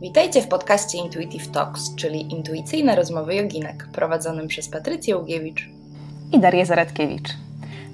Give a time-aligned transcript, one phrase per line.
[0.00, 5.68] Witajcie w podcaście Intuitive Talks, czyli intuicyjne rozmowy joginek, prowadzonym przez Patrycję Ugiewicz
[6.32, 7.28] i Darię Zaradkiewicz.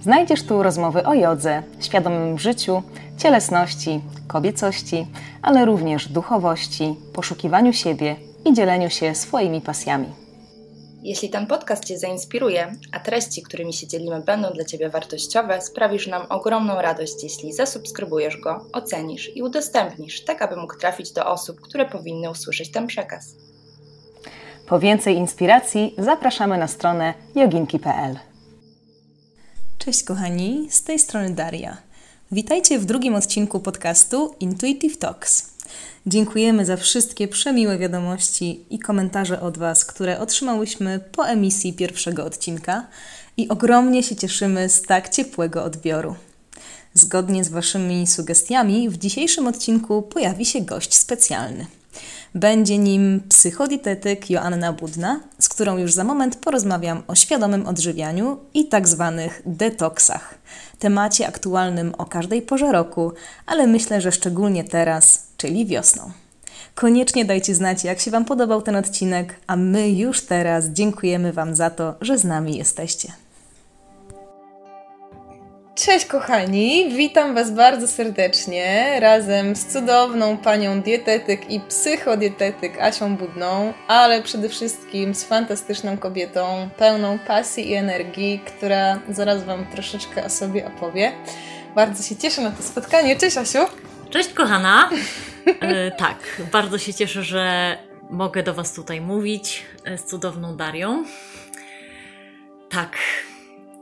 [0.00, 2.82] Znajdziesz tu rozmowy o jodze, świadomym życiu,
[3.19, 5.07] cielesności, kobiecości,
[5.43, 10.23] ale również duchowości, poszukiwaniu siebie i dzieleniu się swoimi pasjami.
[11.05, 16.07] Jeśli ten podcast Cię zainspiruje, a treści, którymi się dzielimy, będą dla Ciebie wartościowe, sprawisz
[16.07, 21.61] nam ogromną radość, jeśli zasubskrybujesz go, ocenisz i udostępnisz, tak aby mógł trafić do osób,
[21.61, 23.35] które powinny usłyszeć ten przekaz.
[24.67, 28.18] Po więcej inspiracji zapraszamy na stronę joginki.pl.
[29.79, 31.77] Cześć kochani, z tej strony Daria.
[32.33, 35.53] Witajcie w drugim odcinku podcastu Intuitive Talks.
[36.06, 42.86] Dziękujemy za wszystkie przemiłe wiadomości i komentarze od Was, które otrzymałyśmy po emisji pierwszego odcinka
[43.36, 46.14] i ogromnie się cieszymy z tak ciepłego odbioru.
[46.95, 51.67] Zgodnie z Waszymi sugestiami, w dzisiejszym odcinku pojawi się gość specjalny.
[52.34, 58.69] Będzie nim psychodietetyk Joanna Budna, z którą już za moment porozmawiam o świadomym odżywianiu i
[58.69, 60.34] tak zwanych detoksach.
[60.78, 63.12] Temacie aktualnym o każdej porze roku,
[63.47, 66.11] ale myślę, że szczególnie teraz, czyli wiosną.
[66.75, 71.55] Koniecznie dajcie znać, jak się Wam podobał ten odcinek, a my już teraz dziękujemy Wam
[71.55, 73.12] za to, że z nami jesteście.
[75.75, 83.72] Cześć kochani, witam Was bardzo serdecznie razem z cudowną panią dietetyk i psychodietetyk Asią Budną,
[83.89, 90.31] ale przede wszystkim z fantastyczną kobietą, pełną pasji i energii, która zaraz Wam troszeczkę o
[90.31, 91.12] sobie opowie.
[91.75, 93.17] Bardzo się cieszę na to spotkanie.
[93.17, 93.59] Cześć Asiu!
[94.11, 94.91] Cześć kochana!
[95.61, 97.77] E, tak, bardzo się cieszę, że
[98.11, 101.05] mogę do Was tutaj mówić e, z cudowną Darią.
[102.70, 102.97] Tak,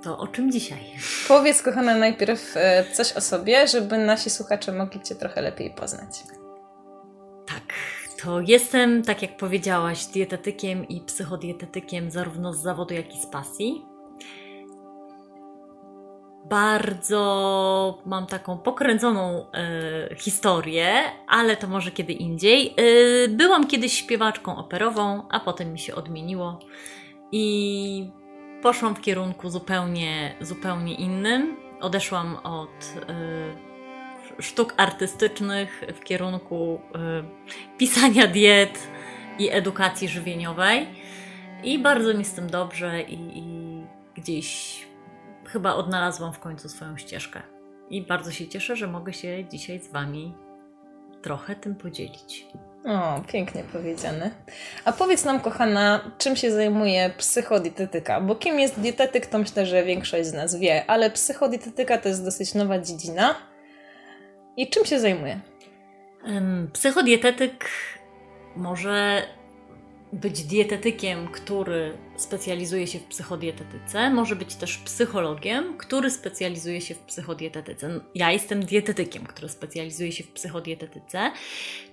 [0.02, 0.80] to o czym dzisiaj?
[1.28, 6.22] Powiedz, kochana, najpierw e, coś o sobie, żeby nasi słuchacze mogli Cię trochę lepiej poznać.
[7.46, 7.74] Tak,
[8.22, 13.91] to jestem, tak jak powiedziałaś, dietetykiem i psychodietetykiem zarówno z zawodu, jak i z pasji.
[16.52, 20.92] Bardzo mam taką pokręconą e, historię,
[21.28, 22.74] ale to może kiedy indziej.
[22.76, 26.58] E, byłam kiedyś śpiewaczką operową, a potem mi się odmieniło
[27.32, 28.10] i
[28.62, 31.56] poszłam w kierunku zupełnie, zupełnie innym.
[31.80, 32.94] Odeszłam od
[34.38, 36.80] y, sztuk artystycznych w kierunku
[37.78, 38.88] pisania diet
[39.38, 40.86] i edukacji żywieniowej.
[41.64, 43.44] I bardzo mi z tym dobrze, i, i
[44.14, 44.91] gdzieś
[45.52, 47.42] chyba odnalazłam w końcu swoją ścieżkę.
[47.90, 50.34] I bardzo się cieszę, że mogę się dzisiaj z Wami
[51.22, 52.46] trochę tym podzielić.
[52.84, 54.30] O, pięknie powiedziane.
[54.84, 58.20] A powiedz nam, kochana, czym się zajmuje psychodietetyka?
[58.20, 62.24] Bo kim jest dietetyk, to myślę, że większość z nas wie, ale psychodietetyka to jest
[62.24, 63.34] dosyć nowa dziedzina.
[64.56, 65.40] I czym się zajmuje?
[66.72, 67.68] Psychodietetyk
[68.56, 69.22] może
[70.12, 76.98] być dietetykiem, który specjalizuje się w psychodietetyce, może być też psychologiem, który specjalizuje się w
[76.98, 78.00] psychodietetyce.
[78.14, 81.32] Ja jestem dietetykiem, który specjalizuje się w psychodietetyce,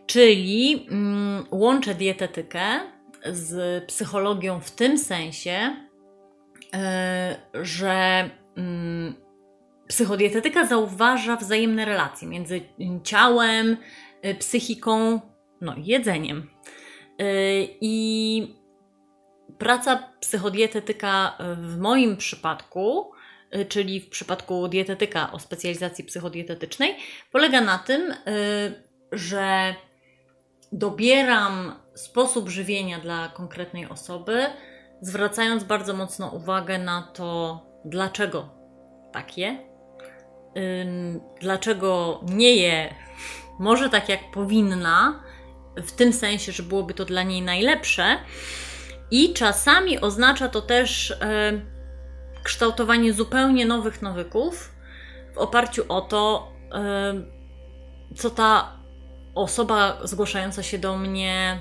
[0.05, 2.79] czyli mm, łączę dietetykę
[3.25, 5.75] z psychologią w tym sensie,
[6.73, 8.63] yy, że yy,
[9.87, 12.61] psychodietetyka zauważa wzajemne relacje między
[13.03, 13.77] ciałem,
[14.23, 15.21] yy, psychiką,
[15.61, 16.49] no jedzeniem.
[17.21, 18.55] Y, I
[19.57, 23.11] praca psychodietetyka w moim przypadku,
[23.55, 26.95] y, czyli w przypadku dietetyka o specjalizacji psychodietetycznej,
[27.31, 28.15] polega na tym, y,
[29.11, 29.75] że
[30.71, 34.45] dobieram sposób żywienia dla konkretnej osoby,
[35.01, 38.49] zwracając bardzo mocno uwagę na to, dlaczego
[39.13, 39.69] tak je,
[41.41, 42.95] dlaczego nie je
[43.59, 45.23] może tak jak powinna,
[45.85, 48.17] w tym sensie, że byłoby to dla niej najlepsze.
[49.11, 51.61] I czasami oznacza to też e,
[52.43, 54.71] kształtowanie zupełnie nowych nawyków
[55.33, 57.13] w oparciu o to, e,
[58.15, 58.79] co ta
[59.35, 61.59] osoba zgłaszająca się do mnie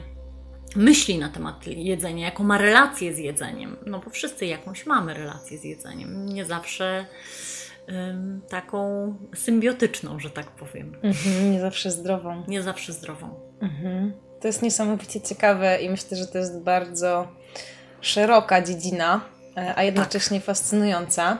[0.77, 3.77] myśli na temat jedzenia, jaką ma relację z jedzeniem.
[3.87, 6.27] No bo wszyscy jakąś mamy relację z jedzeniem.
[6.27, 7.07] Nie zawsze
[8.49, 10.97] taką symbiotyczną, że tak powiem.
[11.03, 12.45] Mhm, nie zawsze zdrową.
[12.49, 13.48] Nie zawsze zdrową.
[13.63, 14.13] Mhm.
[14.41, 17.29] To jest niesamowicie ciekawe i myślę, że to jest bardzo
[18.01, 19.21] szeroka dziedzina,
[19.57, 20.47] e, a jednocześnie tak.
[20.47, 21.39] fascynująca.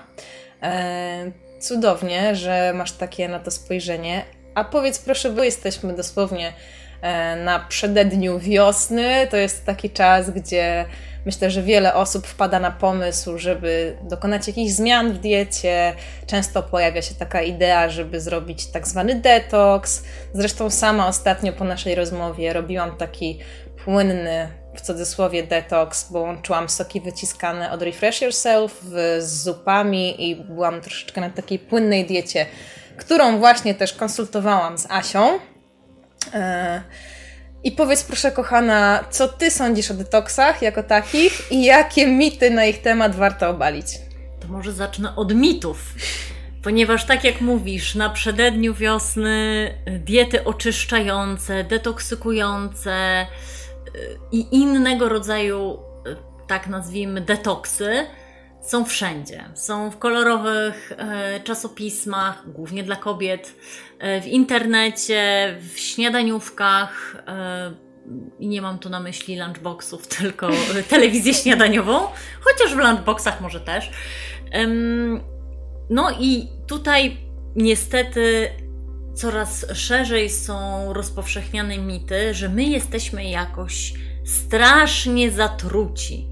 [0.63, 4.25] E, cudownie, że masz takie na to spojrzenie.
[4.55, 6.53] A powiedz proszę, bo jesteśmy dosłownie
[7.03, 9.27] e, na przededniu wiosny.
[9.31, 10.85] To jest taki czas, gdzie
[11.27, 15.93] Myślę, że wiele osób wpada na pomysł, żeby dokonać jakichś zmian w diecie.
[16.27, 20.03] Często pojawia się taka idea, żeby zrobić tak zwany detoks.
[20.35, 23.39] Zresztą sama ostatnio po naszej rozmowie robiłam taki
[23.85, 28.85] płynny w cudzysłowie detoks, bo łączyłam soki wyciskane od Refresh Yourself
[29.19, 32.47] z zupami i byłam troszeczkę na takiej płynnej diecie,
[32.97, 35.39] którą właśnie też konsultowałam z Asią.
[36.35, 36.83] E,
[37.65, 42.65] I powiedz proszę, kochana, co ty sądzisz o detoksach jako takich i jakie mity na
[42.65, 43.87] ich temat warto obalić?
[44.41, 45.95] To może zacznę od mitów.
[46.63, 53.27] Ponieważ tak jak mówisz, na przededniu wiosny diety oczyszczające, detoksykujące,
[54.33, 56.17] i innego rodzaju, e,
[56.47, 58.07] tak nazwijmy, detoksy
[58.69, 59.45] są wszędzie.
[59.55, 63.55] Są w kolorowych e, czasopismach, głównie dla kobiet,
[63.99, 67.17] e, w internecie, w śniadaniówkach.
[68.39, 70.49] I nie mam tu na myśli lunchboxów, tylko
[70.89, 72.01] telewizję śniadaniową,
[72.41, 73.91] chociaż w lunchboxach może też.
[75.91, 77.17] No i tutaj
[77.57, 78.51] niestety
[79.15, 83.95] coraz szerzej są rozpowszechniane mity, że my jesteśmy jakoś
[84.25, 86.28] strasznie zatruci.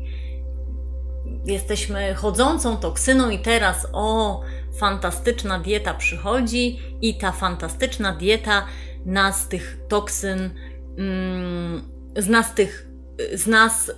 [1.46, 4.40] Jesteśmy chodzącą toksyną, i teraz o,
[4.78, 8.66] fantastyczna dieta przychodzi, i ta fantastyczna dieta
[9.06, 10.50] nas tych toksyn,
[10.98, 11.82] mm,
[12.16, 12.86] z nas tych
[13.34, 13.92] z nas y,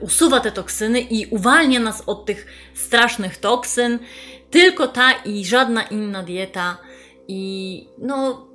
[0.00, 3.98] usuwa te toksyny i uwalnia nas od tych strasznych toksyn.
[4.50, 6.78] Tylko ta i żadna inna dieta
[7.28, 8.48] i no,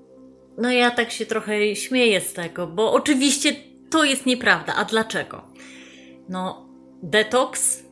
[0.58, 3.56] no ja tak się trochę śmieję z tego, bo oczywiście
[3.90, 4.76] to jest nieprawda.
[4.76, 5.42] A dlaczego?
[6.30, 6.70] No,
[7.04, 7.84] detoks,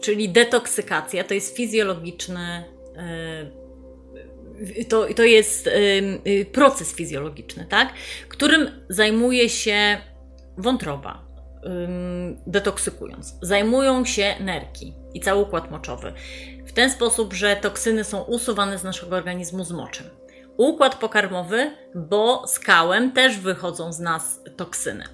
[0.00, 2.64] czyli detoksykacja, to jest fizjologiczny.
[4.88, 5.70] To, to jest
[6.24, 7.92] yy, proces fizjologiczny, tak?
[8.28, 9.98] którym zajmuje się
[10.56, 11.28] wątroba,
[12.46, 13.38] detoksykując.
[13.42, 16.12] Zajmują się nerki i cały układ moczowy
[16.66, 20.06] w ten sposób, że toksyny są usuwane z naszego organizmu z moczem.
[20.56, 25.04] Układ pokarmowy, bo z kałem też wychodzą z nas toksyny.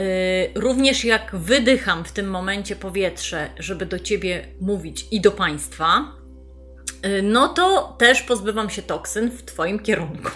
[0.00, 6.12] Yy, również jak wydycham w tym momencie powietrze, żeby do ciebie mówić i do państwa,
[7.02, 10.30] yy, no to też pozbywam się toksyn w Twoim kierunku.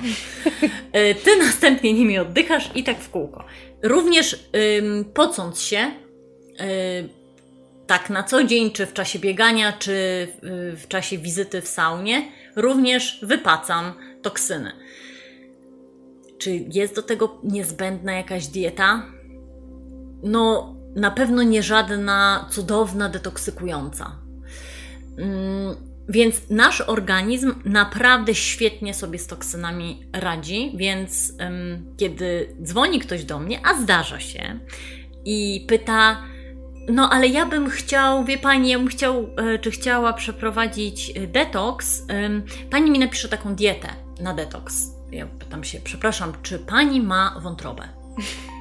[0.62, 3.44] Yy, ty następnie nimi oddychasz i tak w kółko.
[3.82, 4.48] Również
[5.14, 5.90] pocąc się,
[7.86, 9.92] tak na co dzień, czy w czasie biegania, czy
[10.76, 14.72] w czasie wizyty w saunie, również wypacam toksyny.
[16.38, 19.06] Czy jest do tego niezbędna jakaś dieta?
[20.24, 24.16] No, na pewno nie żadna cudowna, detoksykująca.
[25.18, 25.76] Mm,
[26.08, 31.32] więc nasz organizm naprawdę świetnie sobie z toksynami radzi, więc
[31.96, 34.58] kiedy dzwoni ktoś do mnie, a zdarza się,
[35.24, 36.22] i pyta,
[36.88, 41.26] no, ale ja bym chciał, wie pani, ja bym chciał, e, czy chciała przeprowadzić e,
[41.26, 42.02] detoks.
[42.70, 43.88] Pani mi napisze taką dietę
[44.20, 44.90] na detoks.
[45.10, 47.88] Ja pytam się, przepraszam, czy pani ma wątrobę?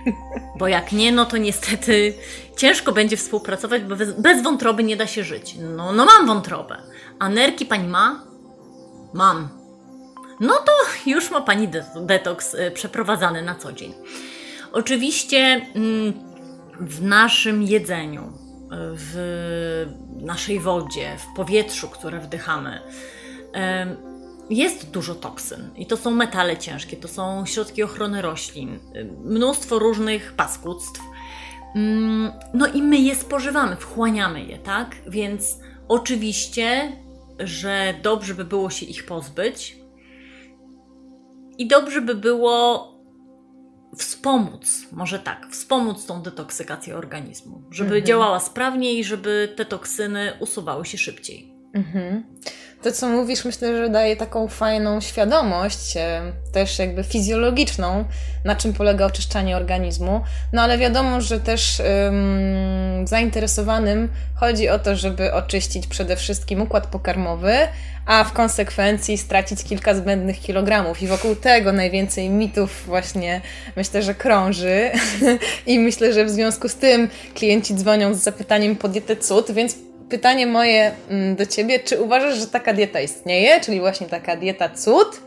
[0.59, 2.13] Bo jak nie, no to niestety
[2.57, 5.55] ciężko będzie współpracować, bo bez, bez wątroby nie da się żyć.
[5.59, 6.77] No, no mam wątrobę.
[7.19, 8.23] A nerki pani ma?
[9.13, 9.49] Mam.
[10.39, 10.71] No to
[11.05, 13.93] już ma pani detoks e, przeprowadzany na co dzień.
[14.71, 15.65] Oczywiście.
[15.75, 16.33] Mm,
[16.79, 18.33] w naszym jedzeniu,
[18.71, 19.85] w
[20.21, 22.81] naszej wodzie, w powietrzu, które wdychamy,
[24.53, 25.69] jest dużo toksyn.
[25.75, 28.79] I to są metale ciężkie, to są środki ochrony roślin,
[29.23, 31.01] mnóstwo różnych paskudztw.
[31.75, 34.95] Mm, no i my je spożywamy, wchłaniamy je, tak?
[35.07, 36.91] Więc oczywiście,
[37.39, 39.77] że dobrze by było się ich pozbyć.
[41.57, 42.93] I dobrze by było
[43.97, 48.05] wspomóc, może tak, wspomóc tą detoksykację organizmu, żeby mhm.
[48.05, 51.53] działała sprawniej i żeby te toksyny usuwały się szybciej.
[51.73, 52.23] Mhm.
[52.83, 56.21] To, co mówisz, myślę, że daje taką fajną świadomość, e,
[56.51, 58.05] też jakby fizjologiczną,
[58.45, 60.21] na czym polega oczyszczanie organizmu.
[60.53, 66.87] No ale wiadomo, że też ym, zainteresowanym chodzi o to, żeby oczyścić przede wszystkim układ
[66.87, 67.53] pokarmowy,
[68.05, 71.01] a w konsekwencji stracić kilka zbędnych kilogramów.
[71.01, 73.41] I wokół tego najwięcej mitów właśnie
[73.75, 74.91] myślę, że krąży.
[75.67, 78.89] I myślę, że w związku z tym klienci dzwonią z zapytaniem po
[79.21, 79.75] cud, więc
[80.13, 84.69] pytanie moje mm, do Ciebie, czy uważasz, że taka dieta istnieje, czyli właśnie taka dieta
[84.69, 85.21] cud?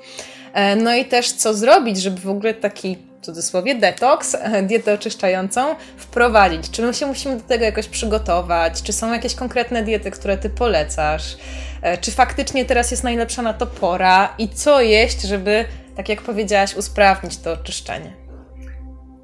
[0.55, 4.95] E, no i też co zrobić, żeby w ogóle taki w cudzysłowie detoks, e, dietę
[4.95, 6.71] oczyszczającą wprowadzić?
[6.71, 8.83] Czy my się musimy do tego jakoś przygotować?
[8.83, 11.37] Czy są jakieś konkretne diety, które Ty polecasz?
[11.83, 14.35] E, czy faktycznie teraz jest najlepsza na to pora?
[14.39, 15.65] I co jeść, żeby,
[15.97, 18.26] tak jak powiedziałaś, usprawnić to oczyszczenie?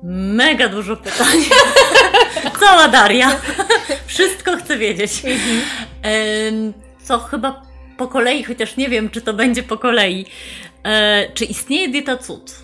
[0.03, 1.39] Mega dużo pytań.
[2.61, 3.37] Cała Daria.
[4.07, 5.23] Wszystko chcę wiedzieć.
[6.03, 6.73] Em,
[7.05, 7.63] Co chyba
[7.97, 10.27] po kolei, chociaż nie wiem, czy to będzie po kolei.
[10.85, 12.55] E, Czy istnieje dieta cud?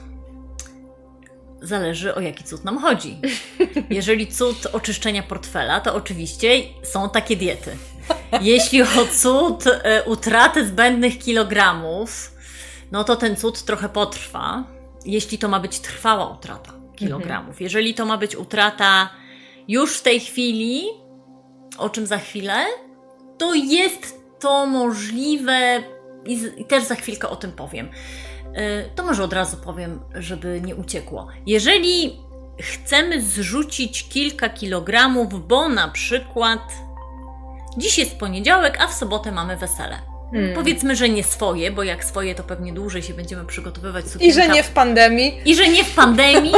[1.62, 3.18] Zależy o jaki cud nam chodzi.
[3.90, 6.48] Jeżeli cud oczyszczenia portfela, to oczywiście
[6.82, 7.76] są takie diety.
[8.40, 12.32] Jeśli o cud e, utraty zbędnych kilogramów,
[12.92, 14.64] no to ten cud trochę potrwa.
[15.04, 17.60] Jeśli to ma być trwała utrata kilogramów.
[17.60, 19.10] Jeżeli to ma być utrata
[19.68, 20.82] już w tej chwili,
[21.78, 22.64] o czym za chwilę,
[23.38, 25.82] to jest to możliwe
[26.26, 27.90] i, z, i też za chwilkę o tym powiem.
[28.54, 31.28] E, To może od razu powiem, żeby nie uciekło.
[31.46, 32.20] Jeżeli
[32.60, 36.60] chcemy zrzucić kilka kilogramów, bo na przykład
[37.76, 40.07] dziś jest poniedziałek, a w sobotę mamy wesele.
[40.32, 40.54] Hmm.
[40.54, 44.34] Powiedzmy, że nie swoje, bo jak swoje, to pewnie dłużej się będziemy przygotowywać I sukienka.
[44.42, 45.40] że nie w pandemii.
[45.44, 46.52] I że nie w pandemii.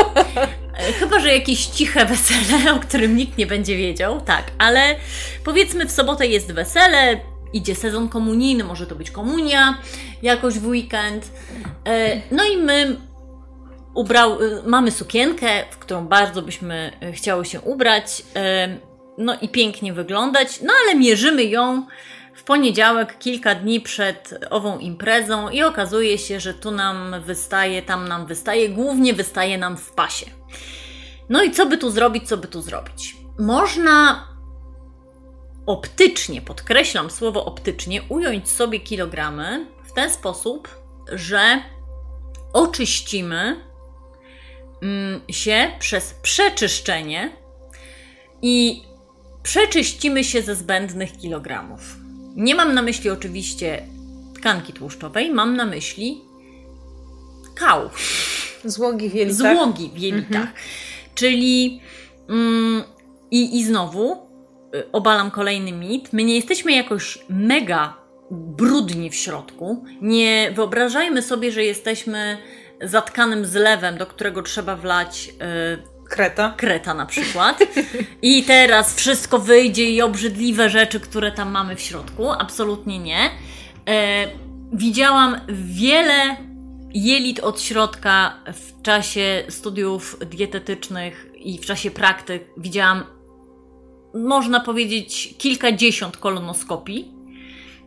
[0.78, 4.96] E, Chyba, że jakieś ciche wesele, o którym nikt nie będzie wiedział, tak, ale
[5.44, 7.20] powiedzmy w sobotę jest wesele,
[7.52, 9.78] idzie sezon komunijny, może to być komunia
[10.22, 11.30] jakoś w weekend.
[11.86, 12.96] E, No i my
[13.94, 18.68] ubrał, y, mamy sukienkę, w którą bardzo byśmy chciały się ubrać, e,
[19.18, 21.86] no i pięknie wyglądać, no ale mierzymy ją
[22.40, 28.08] w poniedziałek, kilka dni przed ową imprezą i okazuje się, że tu nam wystaje, tam
[28.08, 30.26] nam wystaje, głównie wystaje nam w pasie.
[31.28, 33.16] No i co by tu zrobić, co by tu zrobić?
[33.38, 34.28] Można
[35.66, 40.68] optycznie, podkreślam słowo optycznie, ująć sobie kilogramy w ten sposób,
[41.12, 41.62] że
[42.52, 43.64] oczyścimy
[44.82, 47.30] mm, się przez przeczyszczenie
[48.42, 48.82] i
[49.42, 51.99] przeczyścimy się ze zbędnych kilogramów.
[52.36, 53.82] Nie mam na myśli oczywiście
[54.34, 56.20] tkanki tłuszczowej, mam na myśli
[57.54, 57.90] kał,
[58.64, 59.56] Złogi w jelitach.
[59.56, 60.48] złogi w jelitach.
[61.14, 61.80] Czyli
[62.28, 62.82] mm,
[63.30, 64.12] i, i znowu
[64.74, 66.12] y, obalam kolejny mit.
[66.12, 67.96] My nie jesteśmy jakoś mega
[68.30, 69.84] brudni w środku.
[70.02, 72.38] Nie wyobrażajmy sobie, że jesteśmy
[72.82, 76.54] zatkanym zlewem, do którego trzeba wlać y, Kreta.
[76.56, 77.58] kreta na przykład.
[78.22, 82.30] I teraz wszystko wyjdzie i obrzydliwe rzeczy, które tam mamy w środku.
[82.30, 83.30] Absolutnie nie.
[83.88, 84.26] E,
[84.72, 86.36] widziałam wiele
[86.94, 92.44] jelit od środka w czasie studiów dietetycznych i w czasie praktyk.
[92.56, 93.04] Widziałam,
[94.14, 97.12] można powiedzieć, kilkadziesiąt kolonoskopii.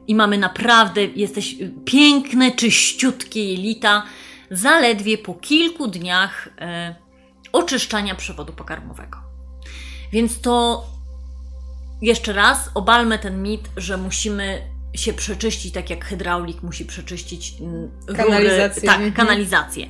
[0.08, 4.04] I mamy naprawdę, jesteś piękne, czyściutkie jelita,
[4.52, 7.03] zaledwie po kilku dniach e,
[7.54, 9.18] oczyszczania przewodu pokarmowego.
[10.12, 10.86] Więc to
[12.02, 14.62] jeszcze raz obalmy ten mit, że musimy
[14.96, 18.82] się przeczyścić tak jak hydraulik musi przeczyścić mm, rury, Kanalizację.
[18.82, 19.14] tak, Mhm.
[19.14, 19.88] kanalizację.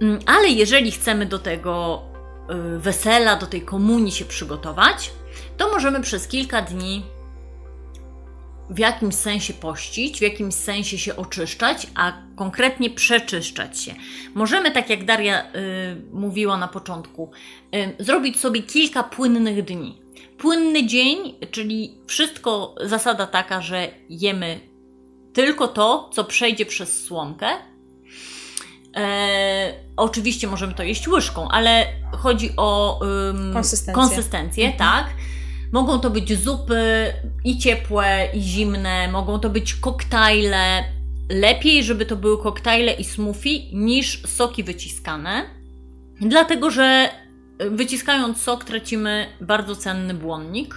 [0.00, 2.02] Mm, Ale jeżeli chcemy do tego
[2.76, 5.10] y, wesela, do tej komunii się przygotować,
[5.56, 7.06] to możemy przez kilka dni
[8.72, 13.94] w jakimś sensie pościć, w jakimś sensie się oczyszczać, a konkretnie przeczyszczać się.
[14.34, 15.46] Możemy, tak jak Daria y,
[16.12, 17.30] mówiła na początku,
[17.74, 20.02] y, zrobić sobie kilka płynnych dni.
[20.38, 24.60] Płynny dzień, czyli wszystko, zasada taka, że jemy
[25.32, 27.46] tylko to, co przejdzie przez słomkę.
[28.96, 33.00] E, oczywiście możemy to jeść łyżką, ale chodzi o
[33.30, 33.94] ym, Konsystencję.
[34.02, 34.78] konsystencję Mhm.
[34.78, 35.14] tak.
[35.72, 37.12] Mogą to być zupy
[37.44, 40.84] i ciepłe, i zimne, mogą to być koktajle.
[41.30, 45.42] Lepiej, żeby to były koktajle i smoothie niż soki wyciskane,
[46.20, 47.08] dlatego że
[47.70, 50.74] wyciskając sok tracimy bardzo cenny błonnik.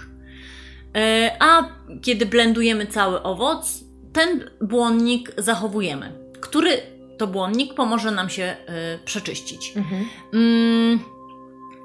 [0.96, 1.68] E, A
[2.02, 6.70] kiedy blendujemy cały owoc, ten błonnik zachowujemy, który
[7.18, 8.56] to błonnik pomoże nam się e,
[9.04, 9.72] przeczyścić.
[9.76, 10.04] Mhm.
[10.34, 11.00] Mm,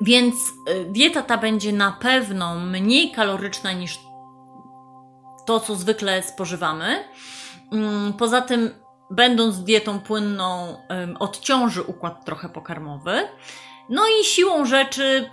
[0.01, 0.35] więc
[0.69, 3.99] y, dieta ta będzie na pewno mniej kaloryczna niż
[5.45, 7.03] to, co zwykle spożywamy.
[7.71, 8.69] Mm, Poza tym,
[9.11, 10.77] będąc dietą płynną,
[11.19, 13.27] odciąży układ trochę pokarmowy.
[13.89, 15.29] No i siłą rzeczy,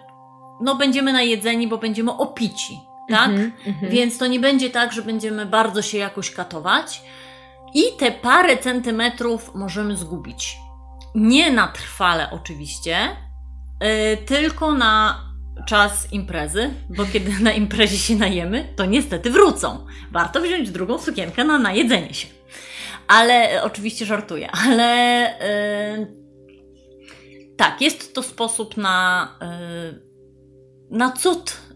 [0.60, 3.28] no będziemy najedzeni, bo będziemy opici, tak?
[3.28, 3.92] Mhm, mhm.
[3.92, 7.02] Więc to nie będzie tak, że będziemy bardzo się jakoś katować.
[7.74, 10.58] I te parę centymetrów możemy zgubić.
[11.14, 13.16] Nie na trwale, oczywiście,
[13.80, 15.24] yy, tylko na
[15.66, 19.86] czas imprezy, bo kiedy na imprezie się najemy, to niestety wrócą.
[20.12, 22.28] Warto wziąć drugą sukienkę na najedzenie się.
[23.08, 25.20] Ale e, oczywiście żartuję, ale
[25.98, 26.06] yy,
[27.56, 31.68] tak, jest to sposób na, yy, na cud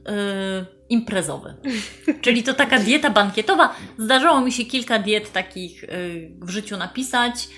[0.88, 1.54] imprezowy.
[2.22, 3.76] Czyli to taka dieta bankietowa.
[3.98, 5.84] Zdarzało mi się kilka diet takich
[6.40, 7.48] w życiu napisać.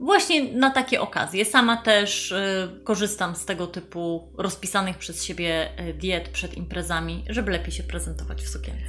[0.00, 1.44] Właśnie na takie okazje.
[1.44, 7.52] Sama też y, korzystam z tego typu rozpisanych przez siebie y, diet przed imprezami, żeby
[7.52, 8.84] lepiej się prezentować w sukience.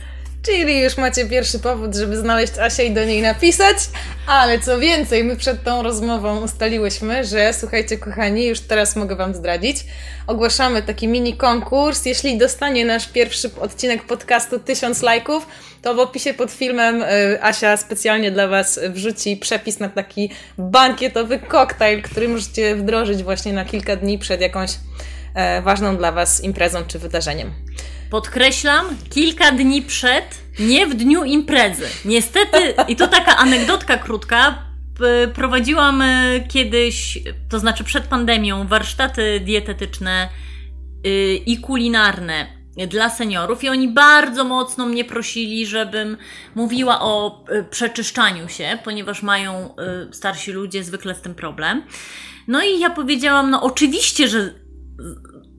[0.46, 3.78] Czyli już macie pierwszy powód, żeby znaleźć Asię i do niej napisać.
[4.28, 9.34] Ale co więcej, my przed tą rozmową ustaliłyśmy, że słuchajcie, kochani, już teraz mogę Wam
[9.34, 9.78] zdradzić.
[10.28, 12.06] Ogłaszamy taki mini konkurs.
[12.06, 15.48] Jeśli dostanie nasz pierwszy odcinek podcastu 1000 lajków,
[15.82, 17.08] to w opisie pod filmem y,
[17.44, 23.66] Asia specjalnie dla Was wrzuci przepis na taki bankietowy koktajl, który możecie wdrożyć właśnie na
[23.66, 24.72] kilka dni przed jakąś
[25.64, 27.54] ważną dla Was imprezą czy wydarzeniem.
[28.10, 31.86] Podkreślam, kilka dni przed, nie w dniu imprezy.
[32.06, 34.66] Niestety, i to taka anegdotka krótka,
[35.34, 40.30] prowadziłam e, kiedyś, to znaczy przed pandemią, warsztaty dietetyczne
[41.08, 42.48] y, i kulinarne
[42.88, 46.18] dla seniorów i oni bardzo mocno mnie prosili, żebym
[46.56, 49.76] mówiła o przeczyszczaniu się, ponieważ mają
[50.12, 51.84] starsi ludzie zwykle z tym problem.
[52.48, 54.54] No i ja powiedziałam, no oczywiście, że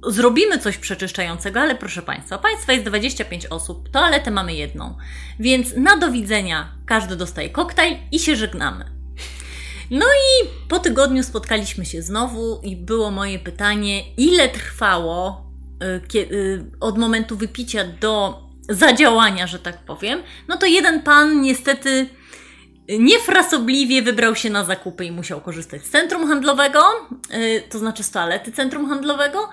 [0.07, 4.97] zrobimy coś przeczyszczającego, ale proszę Państwa, Państwa jest 25 osób, toaletę mamy jedną,
[5.41, 8.97] więc na do widzenia każdy dostaje koktajl i się żegnamy.
[9.91, 15.47] No i po tygodniu spotkaliśmy się znowu i było moje pytanie, ile trwało
[16.15, 20.23] y, y, od momentu wypicia do zadziałania, że tak powiem.
[20.49, 22.09] No to jeden pan niestety
[22.89, 26.81] niefrasobliwie wybrał się na zakupy i musiał korzystać z centrum handlowego,
[27.31, 29.49] yy, to znaczy z toalety centrum handlowego,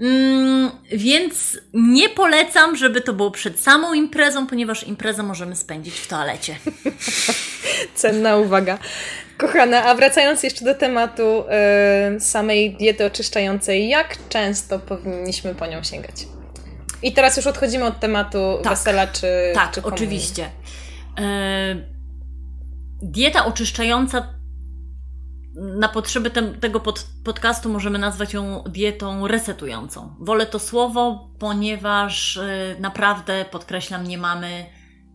[0.00, 6.06] Mm, więc nie polecam, żeby to było przed samą imprezą, ponieważ imprezę możemy spędzić w
[6.08, 6.56] toalecie.
[7.94, 8.78] Cenna uwaga.
[9.38, 11.44] Kochana, a wracając jeszcze do tematu
[12.16, 16.14] y, samej diety oczyszczającej, jak często powinniśmy po nią sięgać?
[17.02, 18.72] I teraz już odchodzimy od tematu Tak.
[18.72, 20.50] wesela czy Tak, czy oczywiście.
[21.18, 21.93] E,
[23.02, 24.34] dieta oczyszczająca
[25.54, 30.14] na potrzeby tem, tego pod, podcastu możemy nazwać ją dietą resetującą.
[30.20, 34.66] Wolę to słowo, ponieważ e, naprawdę, podkreślam, nie mamy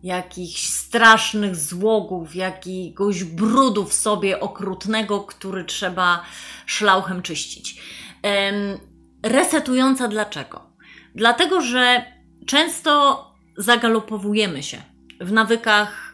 [0.02, 6.22] jakichś strasznych złogów, jakiegoś brudu w sobie okrutnego, który trzeba
[6.66, 7.82] szlauchem czyścić.
[9.22, 10.70] Resetująca dlaczego?
[11.14, 12.04] Dlatego, że
[12.46, 13.24] często
[13.56, 14.82] zagalopowujemy się
[15.20, 16.09] w nawykach,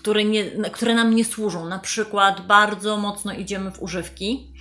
[0.00, 1.68] które, nie, które nam nie służą.
[1.68, 4.52] Na przykład bardzo mocno idziemy w używki.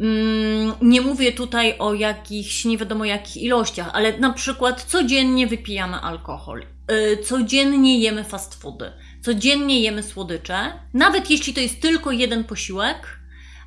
[0.00, 5.96] Mm, Nie mówię tutaj o jakichś nie wiadomo jakich ilościach, ale na przykład codziennie wypijamy
[5.96, 12.44] alkohol, y, codziennie jemy fast foody, codziennie jemy słodycze, nawet jeśli to jest tylko jeden
[12.44, 13.18] posiłek,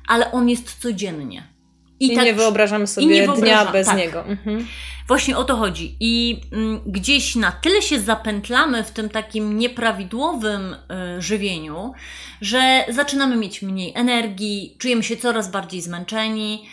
[0.08, 1.55] ale on jest codziennie.
[2.00, 3.96] I, tak nie wyobrażamy sobie nie dnia wyobrażam- bez tak.
[3.98, 4.24] niego.
[4.24, 4.66] Mhm.
[5.08, 5.96] Właśnie o to chodzi.
[6.00, 10.74] I mm, gdzieś na tyle się zapętlamy w tym takim nieprawidłowym
[11.18, 11.92] y, żywieniu,
[12.40, 16.68] że zaczynamy mieć mniej energii, czujemy się coraz bardziej zmęczeni.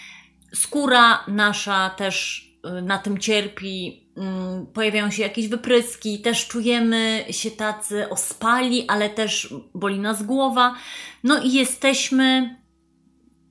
[0.54, 4.04] Skóra nasza też y, na tym cierpi.
[4.18, 10.76] Mm, Pojawiają się jakieś wypryski, też czujemy się tacy ospali, ale też boli nas głowa.
[11.24, 12.56] No i jesteśmy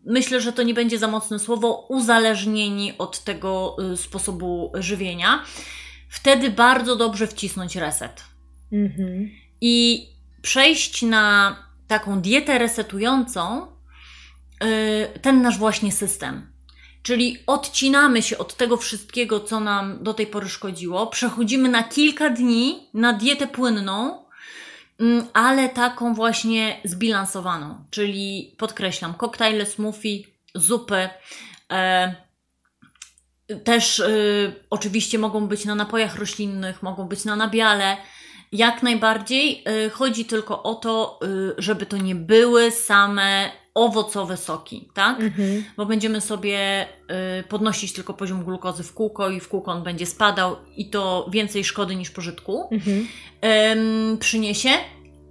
[0.04, 5.44] myślę, że to nie będzie za mocne słowo, uzależnieni od tego y, sposobu żywienia.
[6.08, 8.24] Wtedy bardzo dobrze wcisnąć reset
[8.72, 9.30] Mhm.
[9.60, 10.06] i
[10.42, 11.56] przejść na
[11.88, 13.66] taką dietę resetującą,
[14.64, 16.52] y, ten nasz właśnie system.
[17.02, 22.30] Czyli odcinamy się od tego wszystkiego, co nam do tej pory szkodziło, przechodzimy na kilka
[22.30, 24.24] dni na dietę płynną,
[25.32, 27.84] ale taką właśnie zbilansowaną.
[27.90, 30.22] Czyli podkreślam, koktajle, smoothie,
[30.54, 31.08] zupy.
[31.72, 32.14] E,
[33.64, 37.96] też y, oczywiście mogą być na napojach roślinnych, mogą być na nabiale.
[38.52, 39.64] Jak najbardziej.
[39.86, 45.20] Y, chodzi tylko o to, y, żeby to nie były same owocowe soki, tak?
[45.20, 45.64] Mhm.
[45.76, 46.86] Bo będziemy sobie
[47.40, 51.28] y, podnosić tylko poziom glukozy w kółko i w kółko on będzie spadał i to
[51.30, 53.06] więcej szkody niż pożytku Mhm.
[54.18, 54.70] przyniesie,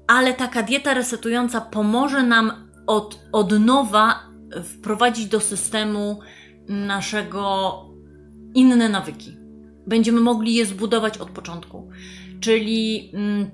[0.08, 4.24] ale taka dieta resetująca pomoże nam od, od nowa
[4.64, 6.20] wprowadzić do systemu
[6.68, 7.76] naszego
[8.56, 9.38] inne nawyki.
[9.88, 11.90] Będziemy mogli je zbudować od początku.
[12.42, 13.52] Czyli mm,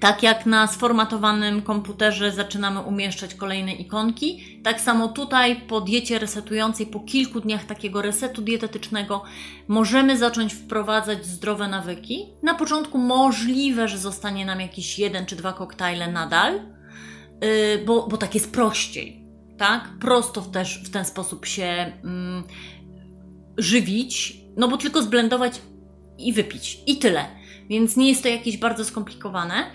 [0.00, 6.86] tak jak na sformatowanym komputerze zaczynamy umieszczać kolejne ikonki, tak samo tutaj po diecie resetującej,
[6.86, 9.22] po kilku dniach takiego resetu dietetycznego,
[9.68, 12.26] możemy zacząć wprowadzać zdrowe nawyki.
[12.42, 18.16] Na początku możliwe, że zostanie nam jakiś jeden czy dwa koktajle nadal, yy, bo, bo
[18.16, 19.24] tak jest prościej.
[19.58, 19.88] Tak?
[20.00, 22.44] Prosto też w ten sposób się mm,
[23.58, 25.62] żywić, no bo tylko zblendować
[26.18, 26.80] i wypić.
[26.86, 27.37] I tyle.
[27.68, 29.70] Więc nie jest to jakieś bardzo skomplikowane.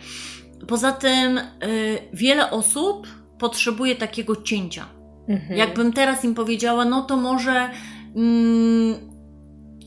[0.67, 1.43] Poza tym, y,
[2.13, 3.08] wiele osób
[3.39, 4.86] potrzebuje takiego cięcia.
[5.27, 5.58] Mhm.
[5.58, 7.69] Jakbym teraz im powiedziała, no to może
[8.15, 8.95] mm,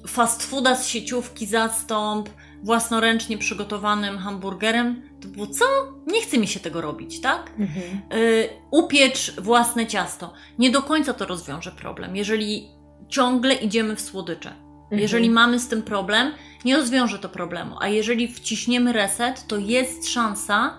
[0.07, 2.31] fast fooda z sieciówki zastąp
[2.62, 5.64] własnoręcznie przygotowanym hamburgerem, to było co?
[6.07, 7.51] Nie chce mi się tego robić, tak?
[7.59, 8.21] Mhm.
[8.21, 10.33] Y, upiecz własne ciasto.
[10.59, 12.69] Nie do końca to rozwiąże problem, jeżeli
[13.09, 14.66] ciągle idziemy w słodycze.
[14.87, 15.03] Mhm.
[15.03, 16.33] Jeżeli mamy z tym problem,
[16.64, 17.77] nie rozwiąże to problemu.
[17.81, 20.79] A jeżeli wciśniemy reset, to jest szansa,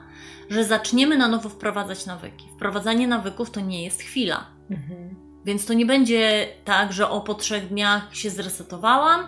[0.50, 2.48] że zaczniemy na nowo wprowadzać nawyki.
[2.56, 4.46] Wprowadzanie nawyków to nie jest chwila.
[4.70, 5.16] Mhm.
[5.46, 9.28] Więc to nie będzie tak, że o po trzech dniach się zresetowałam,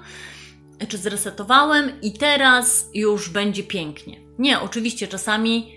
[0.87, 4.19] czy zresetowałem i teraz już będzie pięknie.
[4.39, 5.75] Nie, oczywiście czasami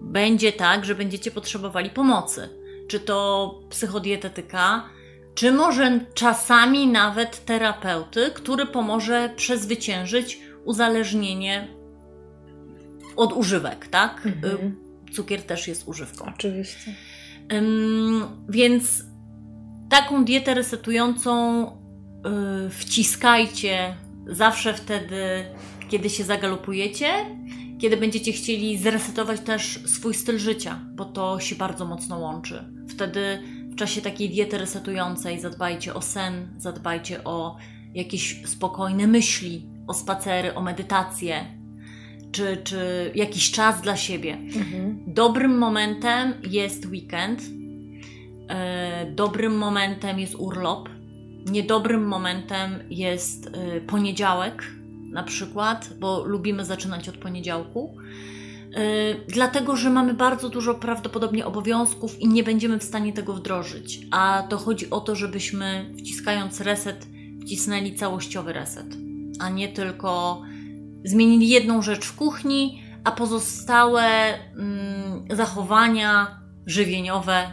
[0.00, 2.48] będzie tak, że będziecie potrzebowali pomocy.
[2.88, 4.84] Czy to psychodietetyka,
[5.34, 11.68] czy może czasami nawet terapeuty, który pomoże przezwyciężyć uzależnienie
[13.16, 14.26] od używek, tak?
[14.26, 14.76] Mhm.
[15.12, 16.24] Cukier też jest używką.
[16.34, 16.94] Oczywiście.
[18.48, 19.04] więc
[19.90, 21.64] taką dietę resetującą
[22.64, 25.44] yy, wciskajcie zawsze wtedy,
[25.88, 27.08] kiedy się zagalopujecie,
[27.78, 32.64] kiedy będziecie chcieli zresetować też swój styl życia, bo to się bardzo mocno łączy.
[32.88, 33.42] Wtedy
[33.74, 37.56] w czasie takiej diety resetującej zadbajcie o sen, zadbajcie o
[37.94, 41.44] jakieś spokojne myśli, o spacery, o medytację,
[42.32, 44.34] czy, czy jakiś czas dla siebie.
[44.34, 44.98] Mhm.
[45.06, 47.42] Dobrym momentem jest weekend,
[48.48, 50.88] e, dobrym momentem jest urlop,
[51.46, 54.64] niedobrym momentem jest e, poniedziałek
[55.12, 57.96] na przykład, bo lubimy zaczynać od poniedziałku.
[58.74, 64.00] E, dlatego, że mamy bardzo dużo prawdopodobnie obowiązków i nie będziemy w stanie tego wdrożyć.
[64.10, 67.06] A to chodzi o to, żebyśmy wciskając reset,
[67.42, 68.96] wcisnęli całościowy reset,
[69.40, 70.42] a nie tylko
[71.04, 77.50] zmienili jedną rzecz w kuchni, a pozostałe mm, zachowania żywieniowe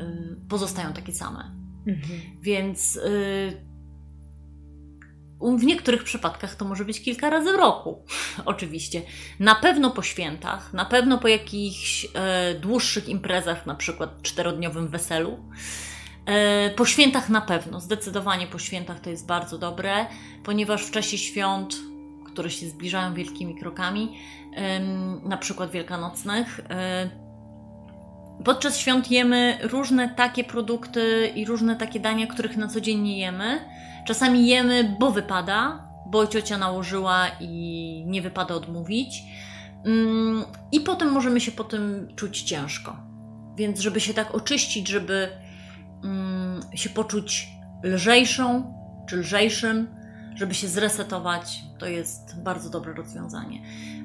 [0.00, 1.56] y, pozostają takie same.
[1.86, 2.20] Mhm.
[2.42, 3.69] Więc y,
[5.40, 8.04] w niektórych przypadkach to może być kilka razy w roku,
[8.44, 9.02] oczywiście.
[9.38, 15.38] Na pewno po świętach, na pewno po jakichś e, dłuższych imprezach, na przykład czterodniowym weselu.
[16.26, 20.06] E, po świętach na pewno, zdecydowanie po świętach to jest bardzo dobre,
[20.44, 21.76] ponieważ w czasie świąt,
[22.32, 24.18] które się zbliżają wielkimi krokami,
[24.54, 24.80] e,
[25.28, 27.10] na przykład wielkanocnych, e,
[28.44, 33.18] podczas świąt jemy różne takie produkty i różne takie dania, których na co dzień nie
[33.18, 33.60] jemy
[34.06, 39.22] Czasami jemy, bo wypada, bo ciocia nałożyła i nie wypada odmówić.
[39.84, 42.96] Mm, I potem możemy się po tym czuć ciężko.
[43.56, 45.28] Więc, żeby się tak oczyścić, żeby
[46.04, 47.48] mm, się poczuć
[47.82, 48.74] lżejszą
[49.08, 49.88] czy lżejszym,
[50.34, 53.62] żeby się zresetować, to jest bardzo dobre rozwiązanie.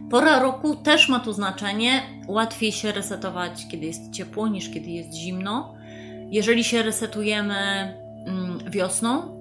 [0.09, 2.01] Pora roku też ma tu znaczenie.
[2.27, 5.75] Łatwiej się resetować, kiedy jest ciepło, niż kiedy jest zimno.
[6.29, 7.55] Jeżeli się resetujemy
[8.25, 9.34] mm, wiosną,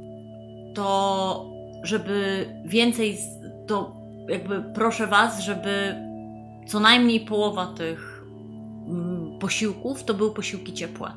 [0.75, 3.19] to żeby więcej,
[3.67, 3.97] to
[4.29, 5.95] jakby proszę Was, żeby
[6.67, 8.25] co najmniej połowa tych
[8.87, 11.13] mm, posiłków to były posiłki ciepłe.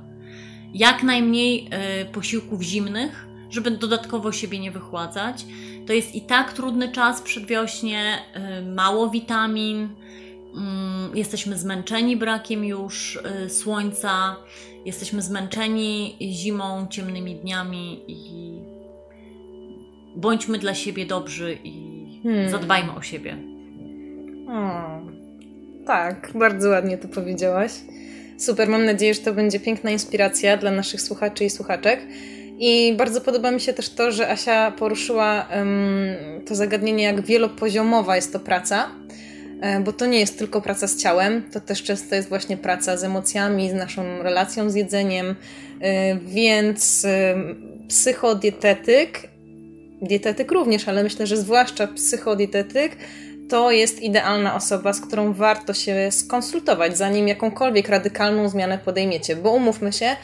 [0.73, 1.69] Jak najmniej
[2.01, 5.45] y, posiłków zimnych, żeby dodatkowo siebie nie wychładzać.
[5.87, 8.17] To jest i tak trudny czas przedwiośnie,
[8.59, 9.89] y, mało witamin,
[10.55, 14.35] mm, jesteśmy zmęczeni brakiem już y, słońca,
[14.85, 18.76] jesteśmy zmęczeni zimą, ciemnymi dniami i
[20.17, 22.49] bądźmy dla siebie dobrzy i hmm.
[22.49, 23.37] zadbajmy o siebie.
[24.49, 24.81] O,
[25.85, 27.71] tak, bardzo ładnie to powiedziałaś.
[28.37, 32.01] Super, mam nadzieję, że to będzie piękna inspiracja dla naszych słuchaczy i słuchaczek.
[32.59, 38.15] I bardzo podoba mi się też to, że Asia poruszyła um, to zagadnienie, jak wielopoziomowa
[38.15, 38.91] jest to praca,
[39.61, 42.97] e, bo to nie jest tylko praca z ciałem, to też często jest właśnie praca
[42.97, 45.35] z emocjami, z naszą relacją z jedzeniem,
[45.81, 47.07] e, więc
[47.87, 49.36] psychodietetyk
[50.01, 52.97] dietetyk również, ale myślę, że zwłaszcza psychodietetyk
[53.49, 59.35] to jest idealna osoba, z którą warto się skonsultować, zanim jakąkolwiek radykalną zmianę podejmiecie.
[59.35, 60.15] Bo umówmy się,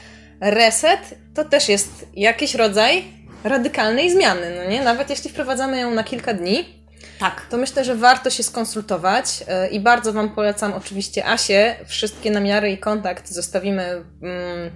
[0.41, 0.99] reset
[1.33, 3.03] to też jest jakiś rodzaj
[3.43, 4.83] radykalnej zmiany, no nie?
[4.83, 6.65] Nawet jeśli wprowadzamy ją na kilka dni,
[7.19, 7.45] tak.
[7.49, 11.75] to myślę, że warto się skonsultować e, i bardzo Wam polecam oczywiście Asię.
[11.85, 13.83] Wszystkie namiary i kontakt zostawimy
[14.21, 14.71] mm,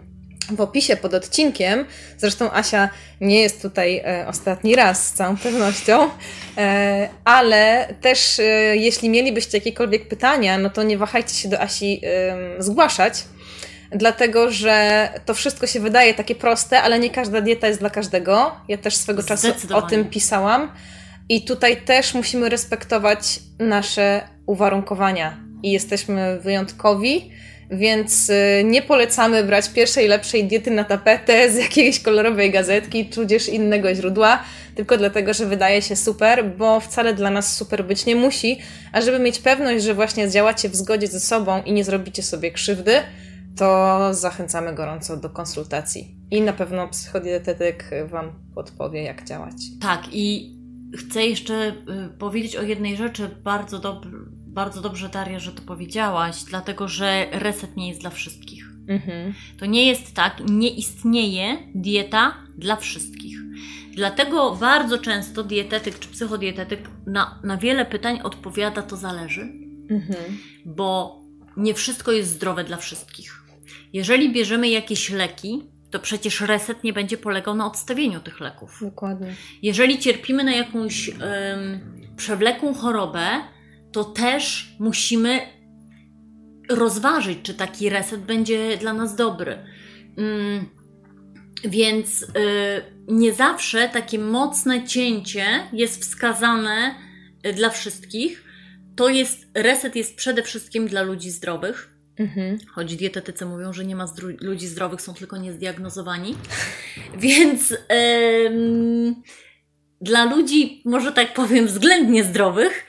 [0.52, 1.86] w opisie pod odcinkiem.
[2.18, 2.90] Zresztą Asia
[3.22, 6.10] nie jest tutaj e, ostatni raz z całą pewnością,
[6.58, 8.44] e, ale też e,
[8.78, 12.02] jeśli mielibyście jakiekolwiek pytania, no to nie wahajcie się do Asi
[12.60, 13.24] zgłaszać,
[13.92, 18.52] dlatego że to wszystko się wydaje takie proste, ale nie każda dieta jest dla każdego.
[18.68, 20.72] Ja też swego czasu o tym pisałam.
[21.30, 25.38] I tutaj też musimy respektować nasze uwarunkowania.
[25.64, 27.32] I jesteśmy wyjątkowi
[27.70, 33.50] więc y, nie polecamy brać pierwszej lepszej diety na tapetę z jakiejś kolorowej gazetki, tudzież
[33.50, 34.44] innego źródła,
[34.76, 38.60] tylko dlatego, że wydaje się super, bo wcale dla nas super być nie musi,
[38.92, 42.52] a żeby mieć pewność, że właśnie działacie w zgodzie ze sobą i nie zrobicie sobie
[42.52, 42.94] krzywdy,
[43.58, 46.16] to zachęcamy gorąco do konsultacji.
[46.32, 49.56] I na pewno psychodietetyk Wam podpowie, jak działać.
[49.82, 50.58] Tak, i
[50.98, 51.74] chcę jeszcze y,
[52.20, 53.30] powiedzieć o jednej rzeczy.
[53.44, 54.06] Bardzo, dob
[54.48, 58.66] bardzo dobrze, Daria, że to powiedziałaś, dlatego że reset nie jest dla wszystkich.
[58.88, 59.34] Mhm.
[59.60, 63.38] To nie jest tak, nie istnieje dieta dla wszystkich.
[63.92, 69.42] Dlatego bardzo często dietetyk czy psychodietetyk na, na wiele pytań odpowiada to zależy,
[69.90, 70.38] mhm.
[70.66, 71.22] bo
[71.58, 73.44] nie wszystko jest zdrowe dla wszystkich.
[73.94, 78.80] Jeżeli bierzemy jakieś leki, to przecież reset nie będzie polegał na odstawieniu tych leków.
[78.82, 79.36] Dokładnie.
[79.62, 81.18] Jeżeli cierpimy na jakąś um,
[82.18, 83.28] przewlekłą chorobę,
[83.98, 85.40] to też musimy
[86.70, 89.58] rozważyć, czy taki reset będzie dla nas dobry.
[90.18, 90.70] Um,
[91.64, 92.28] więc y,
[93.08, 96.96] nie zawsze takie mocne cięcie jest wskazane
[97.46, 98.44] y, dla wszystkich.
[98.96, 102.58] To jest, reset jest przede wszystkim dla ludzi zdrowych Mhm.
[102.68, 106.36] Choć dietetycy mówią, że nie ma zdru- ludzi zdrowych, są tylko niezdiagnozowani.
[107.18, 107.74] Więc
[110.02, 112.86] dla ludzi, może tak powiem, względnie zdrowych,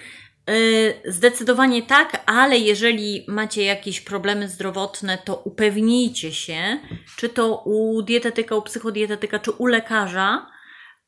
[1.05, 6.79] zdecydowanie tak, ale jeżeli macie jakieś problemy zdrowotne, to upewnijcie się,
[7.17, 10.47] czy to u dietetyka, u psychodietetyka, czy u lekarza,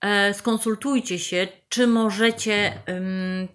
[0.03, 2.83] yy, skonsultujcie się, czy możecie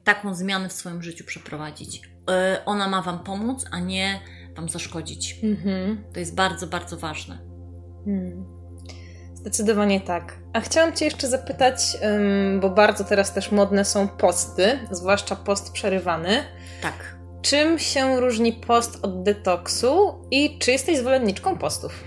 [0.04, 2.02] taką zmianę w swoim życiu przeprowadzić.
[2.06, 4.20] Y, ona ma Wam pomóc, a nie
[4.56, 5.36] Wam zaszkodzić.
[5.44, 6.04] Mhm.
[6.14, 7.38] To jest bardzo, bardzo ważne.
[8.06, 8.55] Hmm.
[9.46, 10.34] Zdecydowanie tak.
[10.54, 11.98] A chciałam Cię jeszcze zapytać,
[12.60, 16.44] bo bardzo teraz też modne są posty, zwłaszcza post przerywany.
[16.82, 17.16] Tak.
[17.42, 22.04] Czym się różni post od detoksu i czy jesteś zwolenniczką postów?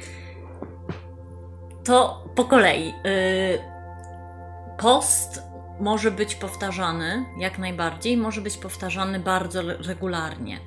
[1.85, 2.89] To po kolei.
[2.89, 3.59] Y,
[4.79, 5.43] post
[5.81, 10.59] może być powtarzany jak najbardziej, może być powtarzany bardzo regularnie.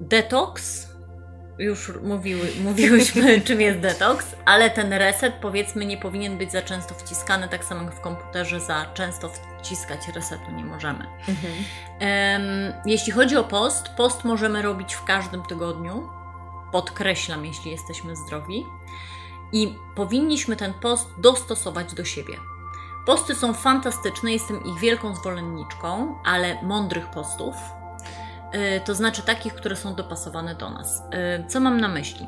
[0.00, 0.91] Detoks,
[1.58, 6.94] już mówiły, mówiłyśmy, czym jest detoks, ale ten reset powiedzmy nie powinien być za często
[6.94, 11.06] wciskany, tak samo jak w komputerze za często wciskać resetu nie możemy.
[11.28, 11.54] Mhm.
[12.00, 16.08] Um, jeśli chodzi o post, post możemy robić w każdym tygodniu,
[16.72, 18.66] podkreślam, jeśli jesteśmy zdrowi
[19.52, 22.34] i powinniśmy ten post dostosować do siebie.
[23.06, 27.54] Posty są fantastyczne, jestem ich wielką zwolenniczką, ale mądrych postów,
[28.84, 30.98] to znaczy takich, które są dopasowane do nas.
[30.98, 32.26] Y, co mam na myśli?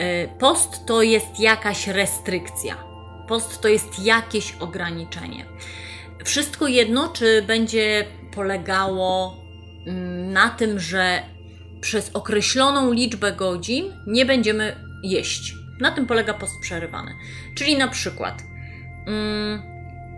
[0.00, 2.76] Y, post to jest jakaś restrykcja,
[3.28, 5.44] post to jest jakieś ograniczenie.
[6.24, 9.36] Wszystko jedno, czy będzie polegało
[9.86, 11.22] mm, na tym, że
[11.80, 15.54] przez określoną liczbę godzin nie będziemy jeść.
[15.80, 17.14] Na tym polega post przerywany.
[17.56, 18.42] Czyli na przykład
[19.06, 19.62] mm,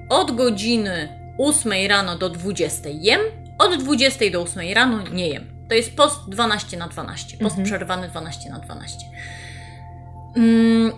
[0.08, 3.20] od godziny 8 rano do 20 jem,
[3.58, 5.56] od 20 do 8 rano nie jem.
[5.68, 7.36] To jest post 12 na 12.
[7.36, 7.64] Post mhm.
[7.64, 8.98] przerywany 12 na 12.
[10.36, 10.92] Mm,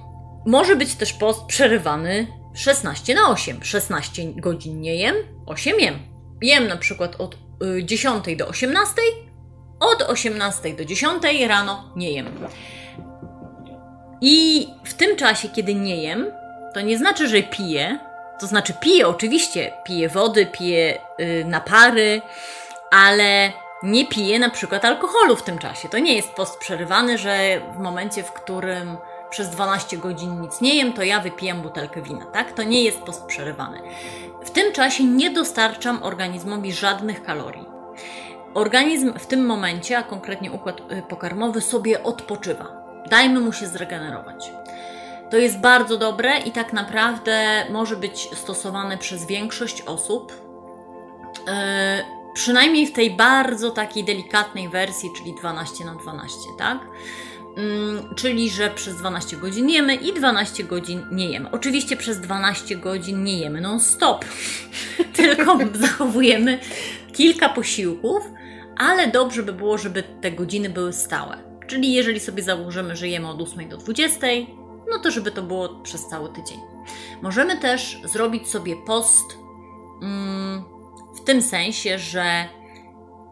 [0.46, 3.64] może być też post przerywany 16 na 8.
[3.64, 5.16] 16 godzin nie jem,
[5.46, 5.98] 8 jem.
[6.42, 7.36] Jem na przykład od
[7.78, 8.94] y, 10 do 18,
[9.80, 12.26] od 18 do 10 rano nie jem.
[14.20, 16.26] I w tym czasie, kiedy nie jem,
[16.74, 17.98] to nie znaczy, że piję,
[18.40, 22.22] to znaczy piję oczywiście, piję wody, piję yy, napary,
[22.90, 25.88] ale nie piję na przykład alkoholu w tym czasie.
[25.88, 28.96] To nie jest post przerywany, że w momencie, w którym
[29.30, 32.52] przez 12 godzin nic nie jem, to ja wypijam butelkę wina, tak?
[32.52, 33.80] To nie jest post przerywany.
[34.44, 37.66] W tym czasie nie dostarczam organizmowi żadnych kalorii.
[38.54, 42.66] Organizm w tym momencie, a konkretnie układ y, pokarmowy, sobie odpoczywa.
[43.10, 44.52] Dajmy mu się zregenerować.
[45.30, 50.32] To jest bardzo dobre i tak naprawdę może być stosowane przez większość osób.
[51.46, 51.52] Yy,
[52.34, 56.78] przynajmniej w tej bardzo takiej delikatnej wersji, czyli 12 na 12, tak?
[57.56, 61.50] Yy, czyli, że przez 12 godzin jemy i 12 godzin nie jemy.
[61.50, 64.24] Oczywiście przez 12 godzin nie jemy non-stop,
[65.16, 66.58] tylko zachowujemy
[67.12, 68.22] kilka posiłków,
[68.76, 71.48] ale dobrze by było, żeby te godziny były stałe.
[71.66, 74.26] Czyli jeżeli sobie założymy, że jemy od 8 do 20,
[74.90, 76.60] no to żeby to było przez cały tydzień.
[77.22, 79.38] Możemy też zrobić sobie post
[80.02, 80.64] mm,
[81.14, 82.48] w tym sensie, że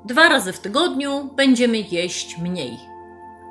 [0.05, 2.79] dwa razy w tygodniu będziemy jeść mniej.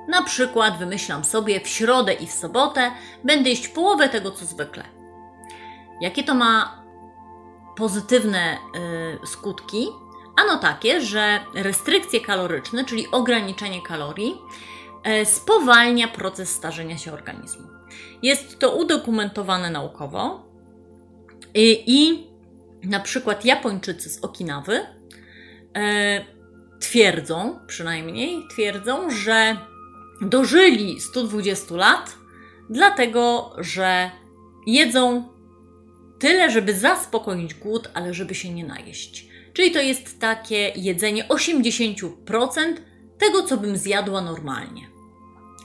[0.08, 2.92] Na przykład wymyślam sobie w środę i w sobotę
[3.24, 4.84] będę jeść połowę tego, co zwykle.
[6.02, 6.84] Jakie to ma
[7.76, 8.58] pozytywne
[9.24, 9.88] y, skutki?
[10.42, 14.42] Ano takie, że restrykcje kaloryczne, czyli ograniczenie kalorii,
[15.04, 17.75] e, spowalnia proces starzenia się organizmu.
[18.26, 20.46] Jest to udokumentowane naukowo
[21.54, 22.28] i, i
[22.84, 24.80] na przykład Japończycy z Okinawy
[25.76, 26.26] e,
[26.80, 29.58] twierdzą, przynajmniej twierdzą, że
[30.22, 32.16] dożyli 120 lat,
[32.70, 34.12] dlatego że
[34.68, 35.30] jedzą
[36.20, 39.28] tyle, żeby zaspokoić głód, ale żeby się nie najeść.
[39.54, 42.10] Czyli to jest takie jedzenie 80%
[43.18, 44.90] tego, co bym zjadła normalnie.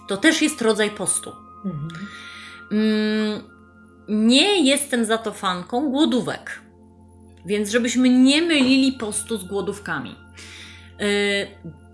[0.08, 1.30] To też jest rodzaj postu.
[1.64, 1.90] Mhm.
[2.70, 3.42] Mm,
[4.08, 6.60] nie jestem za to fanką głodówek,
[7.46, 10.14] więc żebyśmy nie mylili postu z głodówkami.
[10.98, 11.06] Yy,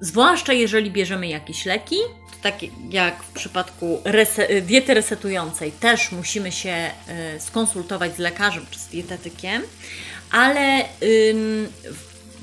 [0.00, 1.96] zwłaszcza jeżeli bierzemy jakieś leki,
[2.42, 2.54] tak
[2.90, 6.90] jak w przypadku rese diety resetującej, też musimy się
[7.34, 9.62] yy, skonsultować z lekarzem czy z dietetykiem,
[10.30, 11.68] ale yy,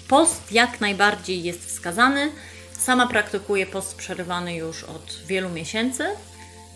[0.08, 2.32] post jak najbardziej jest wskazany.
[2.80, 6.04] Sama praktykuję post przerywany już od wielu miesięcy.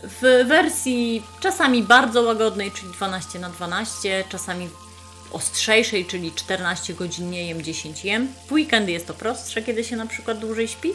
[0.03, 4.69] W wersji czasami bardzo łagodnej, czyli 12 na 12, czasami
[5.31, 8.27] ostrzejszej, czyli 14 godzin nie jem, 10 jem.
[8.47, 10.93] W weekendy jest to prostsze, kiedy się na przykład dłużej śpi.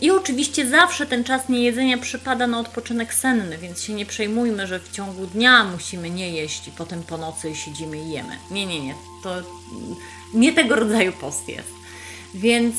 [0.00, 4.80] I oczywiście zawsze ten czas niejedzenia przypada na odpoczynek senny, więc się nie przejmujmy, że
[4.80, 8.38] w ciągu dnia musimy nie jeść i potem po nocy siedzimy i jemy.
[8.50, 8.94] Nie, nie, nie.
[9.22, 9.34] To
[10.34, 11.72] nie tego rodzaju post jest.
[12.34, 12.76] Więc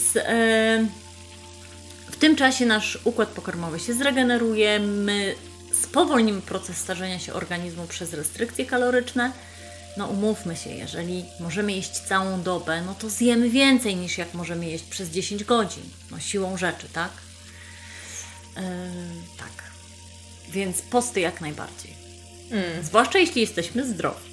[2.17, 5.35] w tym czasie nasz układ pokarmowy się zregeneruje, my
[5.81, 9.31] spowolnimy proces starzenia się organizmu przez restrykcje kaloryczne
[9.97, 14.65] no umówmy się, jeżeli możemy jeść całą dobę, no to zjemy więcej niż jak możemy
[14.65, 15.83] jeść przez 10 godzin.
[16.11, 17.11] No siłą rzeczy, tak?
[18.55, 18.63] Yy,
[19.37, 19.63] tak.
[20.49, 21.93] Więc posty jak najbardziej.
[22.51, 22.83] Mm.
[22.83, 24.29] Zwłaszcza jeśli jesteśmy zdrowi.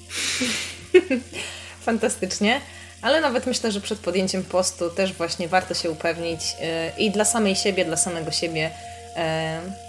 [1.85, 2.61] Fantastycznie.
[3.01, 7.25] Ale nawet myślę, że przed podjęciem postu też właśnie warto się upewnić yy, i dla
[7.25, 8.71] samej siebie, dla samego siebie
[9.15, 9.21] yy,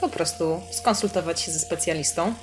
[0.01, 2.35] po prostu skonsultować się ze specjalistą.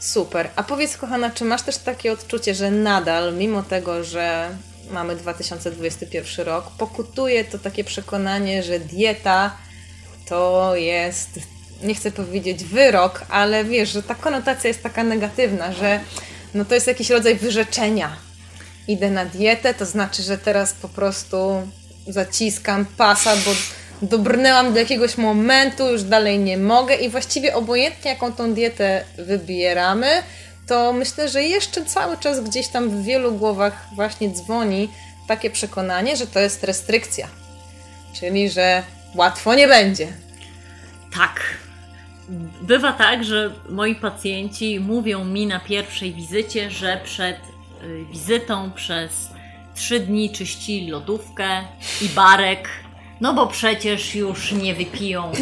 [0.00, 0.50] Super.
[0.56, 4.50] A powiedz, kochana, czy masz też takie odczucie, że nadal, mimo tego, że
[4.90, 9.56] mamy 2021 rok, pokutuje to takie przekonanie, że dieta
[10.28, 11.30] to jest,
[11.82, 16.00] nie chcę powiedzieć wyrok, ale wiesz, że ta konotacja jest taka negatywna, że
[16.54, 18.27] no to jest jakiś rodzaj wyrzeczenia.
[18.88, 21.68] Idę na dietę, to znaczy, że teraz po prostu
[22.06, 23.50] zaciskam pasa, bo
[24.02, 30.08] dobrnęłam do jakiegoś momentu, już dalej nie mogę i właściwie obojętnie jaką tą dietę wybieramy,
[30.66, 34.88] to myślę, że jeszcze cały czas gdzieś tam w wielu głowach właśnie dzwoni
[35.28, 37.28] takie przekonanie, że to jest restrykcja.
[38.12, 38.82] Czyli, że
[39.14, 40.06] łatwo nie będzie.
[41.14, 41.40] Tak.
[42.62, 47.36] Bywa tak, że moi pacjenci mówią mi na pierwszej wizycie, że przed
[48.10, 49.30] wizytą przez
[49.74, 51.62] trzy dni czyścili lodówkę
[52.02, 52.68] i barek
[53.20, 55.32] no bo przecież już nie wypiją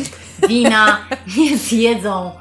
[0.48, 0.98] wina,
[1.38, 2.32] nie zjedzą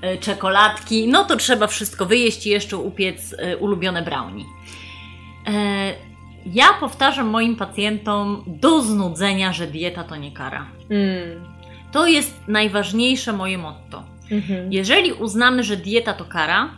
[0.00, 4.44] e, czekoladki, no to trzeba wszystko wyjeść i jeszcze upiec e, ulubione brownie.
[5.46, 5.94] E,
[6.46, 10.66] ja powtarzam moim pacjentom do znudzenia, że dieta to nie kara.
[10.90, 11.54] Mm.
[11.92, 14.02] To jest najważniejsze moje motto.
[14.30, 14.72] Mhm.
[14.72, 16.70] Jeżeli uznamy, że dieta to kara,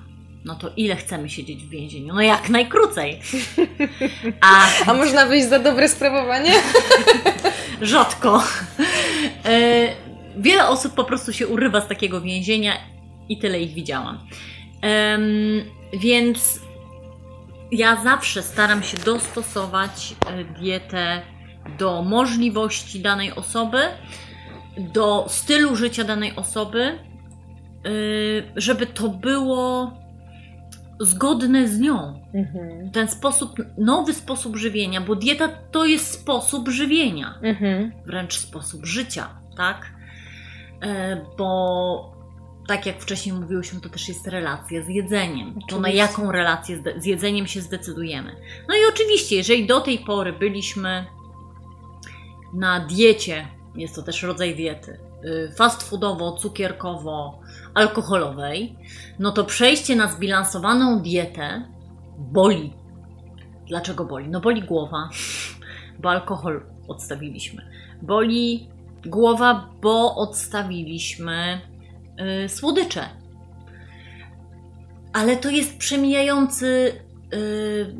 [0.46, 2.14] no to ile chcemy siedzieć w więzieniu?
[2.14, 3.20] No jak najkrócej.
[4.40, 6.52] A, A można wyjść za dobre sprawowanie?
[7.80, 8.42] Rzadko.
[9.44, 9.88] E,
[10.36, 12.72] wiele osób po prostu się urywa z takiego więzienia
[13.28, 14.18] i tyle ich widziałam.
[15.92, 16.60] Więc
[17.72, 21.22] ja zawsze staram się dostosować e, dietę
[21.78, 23.78] do możliwości danej osoby,
[24.78, 26.98] do stylu życia danej osoby, e,
[28.56, 29.92] żeby to było
[31.00, 32.22] zgodne z nią.
[32.34, 32.90] Mhm.
[32.90, 37.92] Ten sposób, nowy sposób żywienia, bo dieta to jest sposób żywienia, mhm.
[38.06, 39.92] wręcz sposób życia, tak?
[40.82, 42.16] E, bo
[42.66, 45.48] tak jak wcześniej mówiłyśmy, to też jest relacja z jedzeniem.
[45.48, 45.70] Oczywiście.
[45.70, 48.36] To na jaką relację z, jedzeniem się zdecydujemy.
[48.68, 51.06] No i oczywiście, jeżeli do tej pory byliśmy
[52.54, 57.40] na diecie, jest to też rodzaj diety, y, fast foodowo, cukierkowo,
[57.76, 58.76] alkoholowej,
[59.18, 61.62] no to przejście na zbilansowaną dietę
[62.18, 62.72] boli.
[63.68, 64.28] Dlaczego boli?
[64.28, 65.10] No boli głowa,
[65.98, 67.62] bo alkohol odstawiliśmy.
[68.02, 68.68] Boli
[69.06, 71.60] głowa, bo odstawiliśmy
[72.18, 73.08] yy, słodycze.
[75.12, 76.92] Ale to jest przemijający
[77.32, 77.94] yy,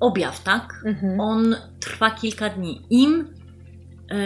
[0.00, 0.82] objaw, tak?
[0.86, 1.20] Mhm.
[1.20, 2.82] On trwa kilka dni.
[2.90, 3.34] Im
[4.10, 4.16] yy,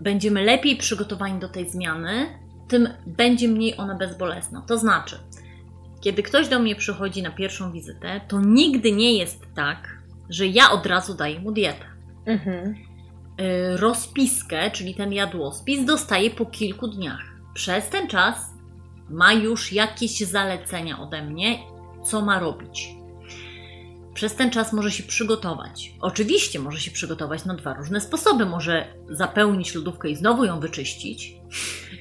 [0.00, 2.39] będziemy lepiej przygotowani do tej zmiany,
[2.70, 4.62] tym będzie mniej ona bezbolesna.
[4.66, 5.18] To znaczy,
[6.00, 9.98] kiedy ktoś do mnie przychodzi na pierwszą wizytę, to nigdy nie jest tak,
[10.28, 11.84] że ja od razu daję mu dietę.
[12.26, 12.74] Mhm.
[13.40, 17.24] Y, rozpiskę, czyli ten jadłospis, dostaje po kilku dniach.
[17.54, 18.36] Przez ten czas
[19.08, 21.58] ma już jakieś zalecenia ode mnie,
[22.04, 22.99] co ma robić.
[24.20, 25.92] Przez ten czas może się przygotować.
[26.00, 28.46] Oczywiście może się przygotować na dwa różne sposoby.
[28.46, 31.34] Może zapełnić lodówkę i znowu ją wyczyścić,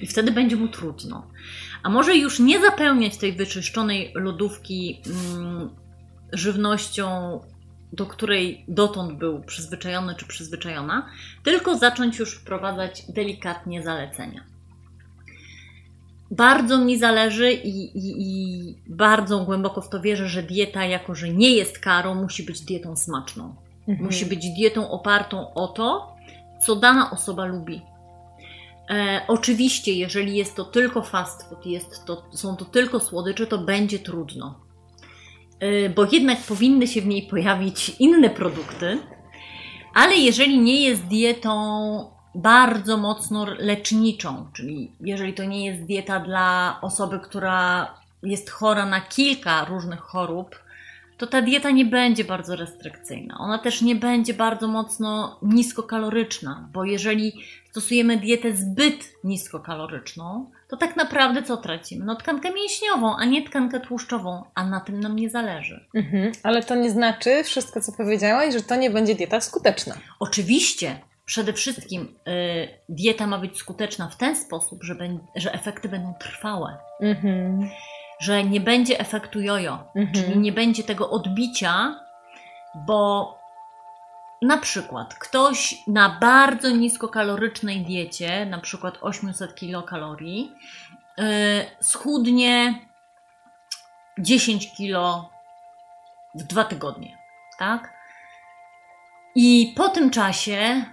[0.01, 1.27] i wtedy będzie mu trudno.
[1.83, 5.01] A może już nie zapełniać tej wyczyszczonej lodówki
[5.35, 5.69] mm,
[6.33, 7.39] żywnością,
[7.93, 11.09] do której dotąd był przyzwyczajony czy przyzwyczajona,
[11.43, 14.43] tylko zacząć już wprowadzać delikatnie zalecenia.
[16.31, 21.29] Bardzo mi zależy i, i, i, bardzo głęboko w to wierzę, że dieta, jako że
[21.29, 23.55] nie jest karą, musi być dietą smaczną.
[23.87, 24.05] Mhm.
[24.05, 26.15] Musi być dietą opartą o to,
[26.65, 27.81] co dana osoba lubi.
[28.89, 33.57] E, oczywiście, jeżeli jest to tylko fast food, jest to, są to tylko słodycze, to
[33.57, 34.59] będzie trudno.
[35.59, 38.99] E, bo jednak powinny się w niej pojawić inne produkty,
[39.93, 46.77] ale jeżeli nie jest dietą bardzo mocno leczniczą, czyli jeżeli to nie jest dieta dla
[46.81, 50.55] osoby, która jest chora na kilka różnych chorób,
[51.17, 53.37] to ta dieta nie będzie bardzo restrykcyjna.
[53.39, 57.33] Ona też nie będzie bardzo mocno niskokaloryczna, bo jeżeli
[57.69, 62.05] stosujemy dietę zbyt niskokaloryczną, to tak naprawdę co tracimy?
[62.05, 65.85] No tkankę mięśniową, a nie tkankę tłuszczową, a na tym nam nie zależy.
[65.93, 66.31] Mhm.
[66.43, 69.95] Ale to nie znaczy, wszystko co powiedziałaś, że to nie będzie dieta skuteczna.
[70.19, 70.99] Oczywiście,
[71.29, 74.95] przede wszystkim y, dieta ma być skuteczna w ten sposób, że,
[75.35, 76.77] że efekty będą trwałe.
[77.01, 77.69] Mhm.
[78.19, 80.13] Że nie będzie efektu jojo, Mhm.
[80.13, 81.99] czyli nie będzie tego odbicia,
[82.75, 83.33] bo
[84.41, 90.51] na przykład ktoś na bardzo niskokalorycznej diecie, na przykład 800 kilokalorii,
[91.17, 91.25] yy,
[91.81, 92.79] schudnie
[94.19, 95.29] 10 kilo
[96.35, 97.17] w dwa tygodnie,
[97.59, 97.93] tak?
[99.35, 100.85] I po tym czasie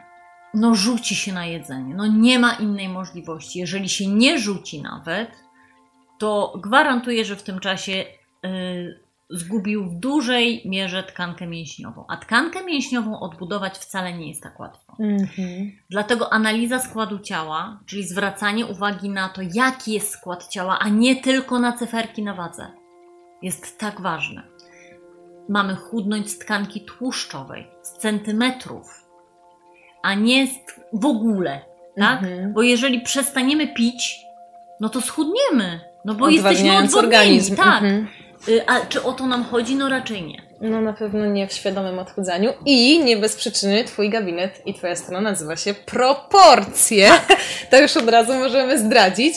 [0.56, 1.94] no rzuci się na jedzenie.
[1.94, 3.58] No nie ma innej możliwości.
[3.58, 5.30] Jeżeli się nie rzuci nawet,
[6.18, 8.04] to gwarantuję, że w tym czasie
[8.42, 9.00] yy,
[9.30, 12.04] zgubił w dużej mierze tkankę mięśniową.
[12.08, 14.96] A tkankę mięśniową odbudować wcale nie jest tak łatwo.
[15.00, 15.72] Mhm.
[15.90, 21.16] Dlatego analiza składu ciała, czyli zwracanie uwagi na to, jaki jest skład ciała, a nie
[21.16, 22.72] tylko na cyferki na wadze,
[23.42, 24.42] jest tak ważne.
[25.48, 29.05] Mamy chudnąć z tkanki tłuszczowej, z centymetrów,
[30.06, 30.46] a nie
[30.92, 31.60] w ogóle,
[31.98, 32.22] tak?
[32.22, 32.52] Mhm.
[32.52, 34.18] Bo jeżeli przestaniemy pić,
[34.80, 37.56] no to schudniemy, no bo jesteśmy odwodnieni, organizm.
[37.56, 37.82] tak.
[37.82, 38.08] Mhm.
[38.48, 39.76] Y, A czy o to nam chodzi?
[39.76, 40.42] No raczej nie.
[40.60, 44.96] No na pewno nie w świadomym odchudzaniu i nie bez przyczyny Twój gabinet i Twoja
[44.96, 47.10] strona nazywa się Proporcje.
[47.70, 49.34] To już od razu możemy zdradzić.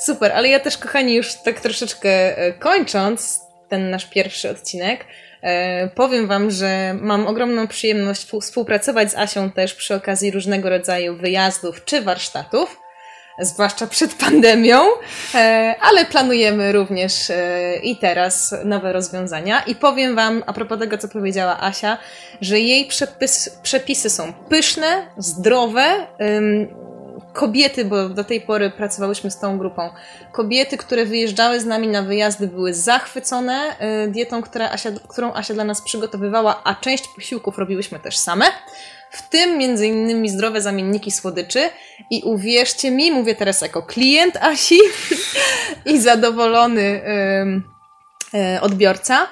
[0.00, 5.04] Super, ale ja też kochani już tak troszeczkę e, kończąc ten nasz pierwszy odcinek,
[5.94, 11.16] powiem Wam, że mam ogromną przyjemność współ- współpracować z Asią też przy okazji różnego rodzaju
[11.16, 12.80] wyjazdów czy warsztatów
[13.40, 14.80] zwłaszcza przed pandemią,
[15.34, 19.60] e, ale planujemy również e, i teraz nowe rozwiązania.
[19.66, 21.98] I powiem Wam, a propos tego, co powiedziała Asia,
[22.40, 26.06] że jej przepis, przepisy są pyszne, zdrowe.
[27.34, 29.90] Kobiety, bo do tej pory pracowałyśmy z tą grupą,
[30.32, 35.64] kobiety, które wyjeżdżały z nami na wyjazdy, były zachwycone y, dietą, Asia, którą Asia dla
[35.64, 38.44] nas przygotowywała, a część posiłków robiłyśmy też same.
[39.10, 41.70] W tym między innymi zdrowe zamienniki słodyczy
[42.10, 44.78] i uwierzcie mi, mówię teraz jako klient Asi
[45.92, 47.02] i zadowolony
[47.42, 47.62] ym,
[48.34, 49.26] y, odbiorca,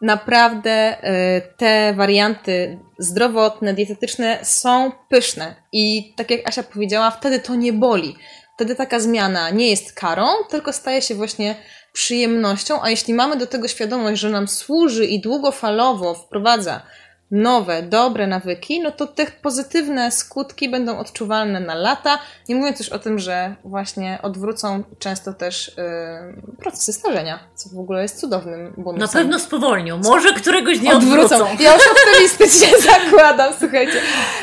[0.00, 5.54] naprawdę y, te warianty zdrowotne, dietetyczne są pyszne.
[5.72, 8.16] I tak jak Asia powiedziała, wtedy to nie boli.
[8.54, 11.54] Wtedy taka zmiana nie jest karą, tylko staje się właśnie
[11.92, 16.82] przyjemnością, a jeśli mamy do tego świadomość, że nam służy i długofalowo wprowadza
[17.30, 22.18] nowe, dobre nawyki, no to te pozytywne skutki będą odczuwalne na lata.
[22.48, 27.78] Nie mówiąc już o tym, że właśnie odwrócą często też yy, procesy starzenia, co w
[27.78, 29.00] ogóle jest cudownym bonusem.
[29.00, 29.98] Na pewno spowolnią.
[29.98, 31.22] Może któregoś dnia odwrócą.
[31.22, 31.62] odwrócą.
[31.62, 34.00] Ja już optymistycznie zakładam, słuchajcie.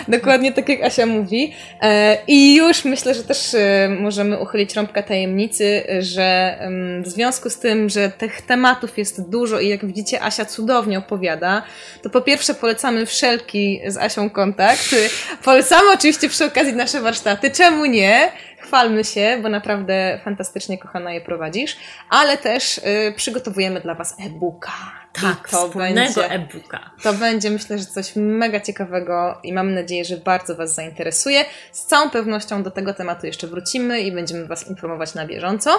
[0.07, 1.53] Dokładnie tak jak Asia mówi.
[1.81, 6.57] E, I już myślę, że też e, możemy uchylić rąbka tajemnicy, że
[7.03, 11.63] w związku z tym, że tych tematów jest dużo i jak widzicie Asia cudownie opowiada,
[12.01, 14.95] to po pierwsze polecamy wszelki z Asią kontakt.
[15.43, 17.51] Polecamy oczywiście przy okazji nasze warsztaty.
[17.51, 18.31] Czemu nie?
[18.59, 21.77] Chwalmy się, bo naprawdę fantastycznie kochana je prowadzisz,
[22.09, 24.71] ale też y, przygotowujemy dla Was e-booka.
[25.13, 26.91] Tak, I to będzie, e-booka.
[27.03, 31.45] to będzie myślę, że coś mega ciekawego i mam nadzieję, że bardzo Was zainteresuje.
[31.71, 35.71] Z całą pewnością do tego tematu jeszcze wrócimy i będziemy Was informować na bieżąco.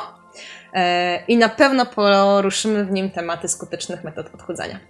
[0.75, 4.81] E, I na pewno poruszymy w nim tematy skutecznych metod odchudzania.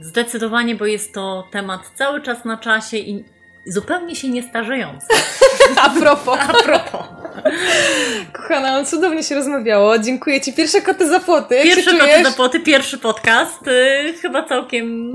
[0.00, 3.24] Zdecydowanie, bo jest to temat cały czas na czasie i
[3.66, 5.06] zupełnie się nie starzejący.
[5.82, 6.38] A propos.
[6.48, 7.06] A propos.
[8.32, 9.98] Kochana, cudownie się rozmawiało.
[9.98, 10.52] Dziękuję Ci.
[10.52, 11.54] Pierwsze koty za płoty.
[11.54, 13.66] Jak Pierwsze koty za płoty, pierwszy podcast.
[13.66, 15.12] Yy, chyba całkiem,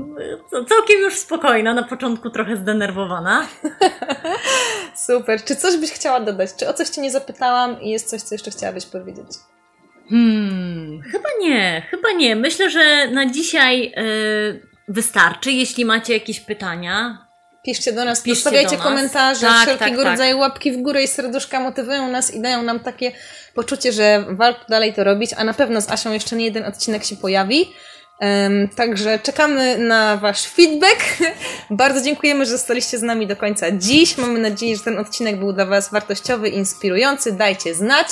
[0.52, 1.74] yy, całkiem już spokojna.
[1.74, 3.46] Na początku trochę zdenerwowana.
[5.06, 5.44] Super.
[5.44, 6.50] Czy coś byś chciała dodać?
[6.56, 9.26] Czy o coś Cię nie zapytałam i jest coś, co jeszcze chciałabyś powiedzieć?
[10.10, 12.36] Hmm, chyba nie, chyba nie.
[12.36, 15.52] Myślę, że na dzisiaj yy, wystarczy.
[15.52, 17.26] Jeśli macie jakieś pytania,
[17.64, 18.84] Piszcie do nas, Piszcie zostawiajcie do nas.
[18.84, 20.12] komentarze, Tak, wszelkiego tak, tak.
[20.12, 23.12] rodzaju łapki w górę i serduszka motywują nas i dają nam takie
[23.54, 27.04] poczucie, że warto dalej to robić, a na pewno z Asią jeszcze nie jeden odcinek
[27.04, 27.72] się pojawi.
[28.20, 31.00] Em, także czekamy na Wasz feedback.
[31.70, 34.18] Bardzo dziękujemy, że zostaliście z nami do końca dziś.
[34.18, 37.32] Mamy nadzieję, że ten odcinek był dla Was wartościowy, inspirujący.
[37.32, 38.06] Dajcie znać.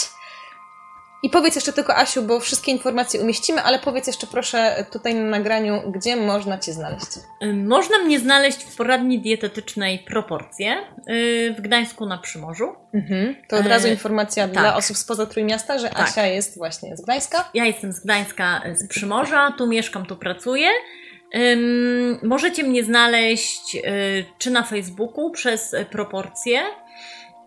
[1.25, 5.23] I powiedz jeszcze tylko, Asiu, bo wszystkie informacje umieścimy, ale powiedz jeszcze proszę tutaj na
[5.31, 7.07] nagraniu, gdzie można Cię znaleźć.
[7.55, 12.75] można mnie znaleźć w poradni dietetycznej Proporcje yy, w Gdańsku na Przymorzu.
[12.95, 13.37] Mhm.
[13.49, 14.53] To od razu E, informacja tak.
[14.53, 16.01] dla osób spoza Trójmiasta, że Tak.
[16.01, 17.51] Asia jest właśnie z Gdańska.
[17.55, 20.68] Ja jestem z Gdańska, z Przymorza, tu mieszkam, tu pracuję.
[22.23, 23.81] Możecie mnie znaleźć y,
[24.39, 26.62] czy na Facebooku przez y, proporcje.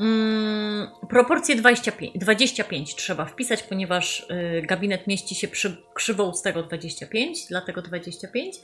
[0.02, 7.82] Ym, proporcje 25, 25 trzeba wpisać, ponieważ y, gabinet mieści się przy krzywoustego 25, dlatego
[7.82, 8.56] 25.
[8.56, 8.60] Y,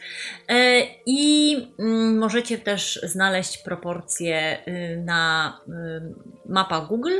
[1.05, 5.71] I mm, możecie też znaleźć proporcje y, na y,
[6.45, 7.19] mapa Google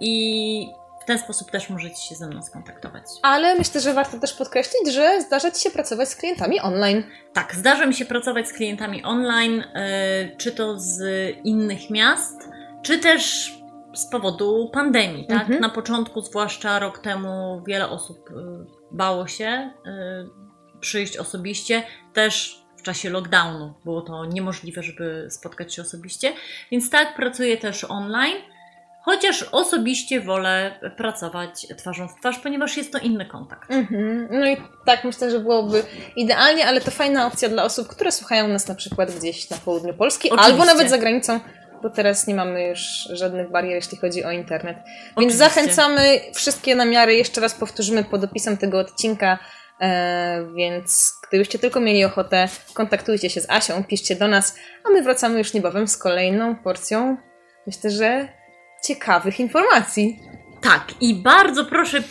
[0.00, 0.66] i
[1.02, 3.02] w ten sposób też możecie się ze mną skontaktować.
[3.22, 7.02] Ale myślę, że warto też podkreślić, że zdarza Ci się pracować z klientami online.
[7.32, 11.00] Tak, zdarza mi się pracować z klientami online, y, czy to z
[11.44, 12.48] innych miast,
[12.82, 13.54] czy też
[13.94, 15.26] z powodu pandemii.
[15.26, 15.40] Tak?
[15.40, 15.60] Mhm.
[15.60, 18.34] Na początku, zwłaszcza rok temu, wiele osób y,
[18.90, 25.82] bało się y, przyjść osobiście, też w czasie lockdownu było to niemożliwe, żeby spotkać się
[25.82, 26.32] osobiście,
[26.70, 28.36] więc tak, pracuję też online.
[29.02, 33.70] Chociaż osobiście wolę pracować twarzą w twarz, ponieważ jest to inny kontakt.
[33.70, 34.28] Mhm.
[34.30, 34.56] No i
[34.86, 35.82] tak myślę, że byłoby
[36.16, 39.94] idealnie, ale to fajna opcja dla osób, które słuchają nas na przykład gdzieś na południu
[39.94, 40.52] Polski Oczywiście.
[40.52, 41.40] albo nawet za granicą,
[41.82, 44.76] bo teraz nie mamy już żadnych barier, jeśli chodzi o internet.
[44.76, 45.38] Więc Oczywiście.
[45.38, 49.38] zachęcamy wszystkie namiary, jeszcze raz powtórzymy pod opisem tego odcinka.
[49.80, 55.02] E, więc gdybyście tylko mieli ochotę, kontaktujcie się z Asią, piszcie do nas, a my
[55.02, 57.16] wracamy już niebawem z kolejną porcją,
[57.66, 58.28] myślę, że
[58.84, 60.20] ciekawych informacji.
[60.60, 62.02] Tak, i bardzo proszę,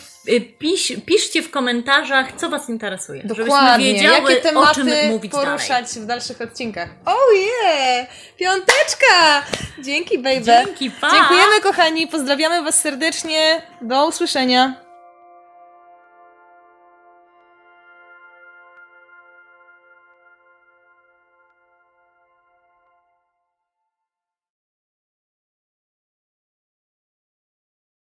[0.60, 3.24] pisz, piszcie w komentarzach, co Was interesuje.
[3.24, 3.54] Dokładnie.
[3.54, 6.04] Żebyśmy wiedziały, Jakie tematy o czym mówić poruszać dalej.
[6.04, 6.90] w dalszych odcinkach.
[7.06, 8.08] Oh yeah!
[8.38, 9.44] Piąteczka!
[9.84, 10.42] Dzięki, baby.
[10.42, 11.12] Dzięki, pa!
[11.12, 12.08] Dziękujemy, kochani.
[12.08, 13.62] Pozdrawiamy Was serdecznie.
[13.82, 14.87] Do usłyszenia.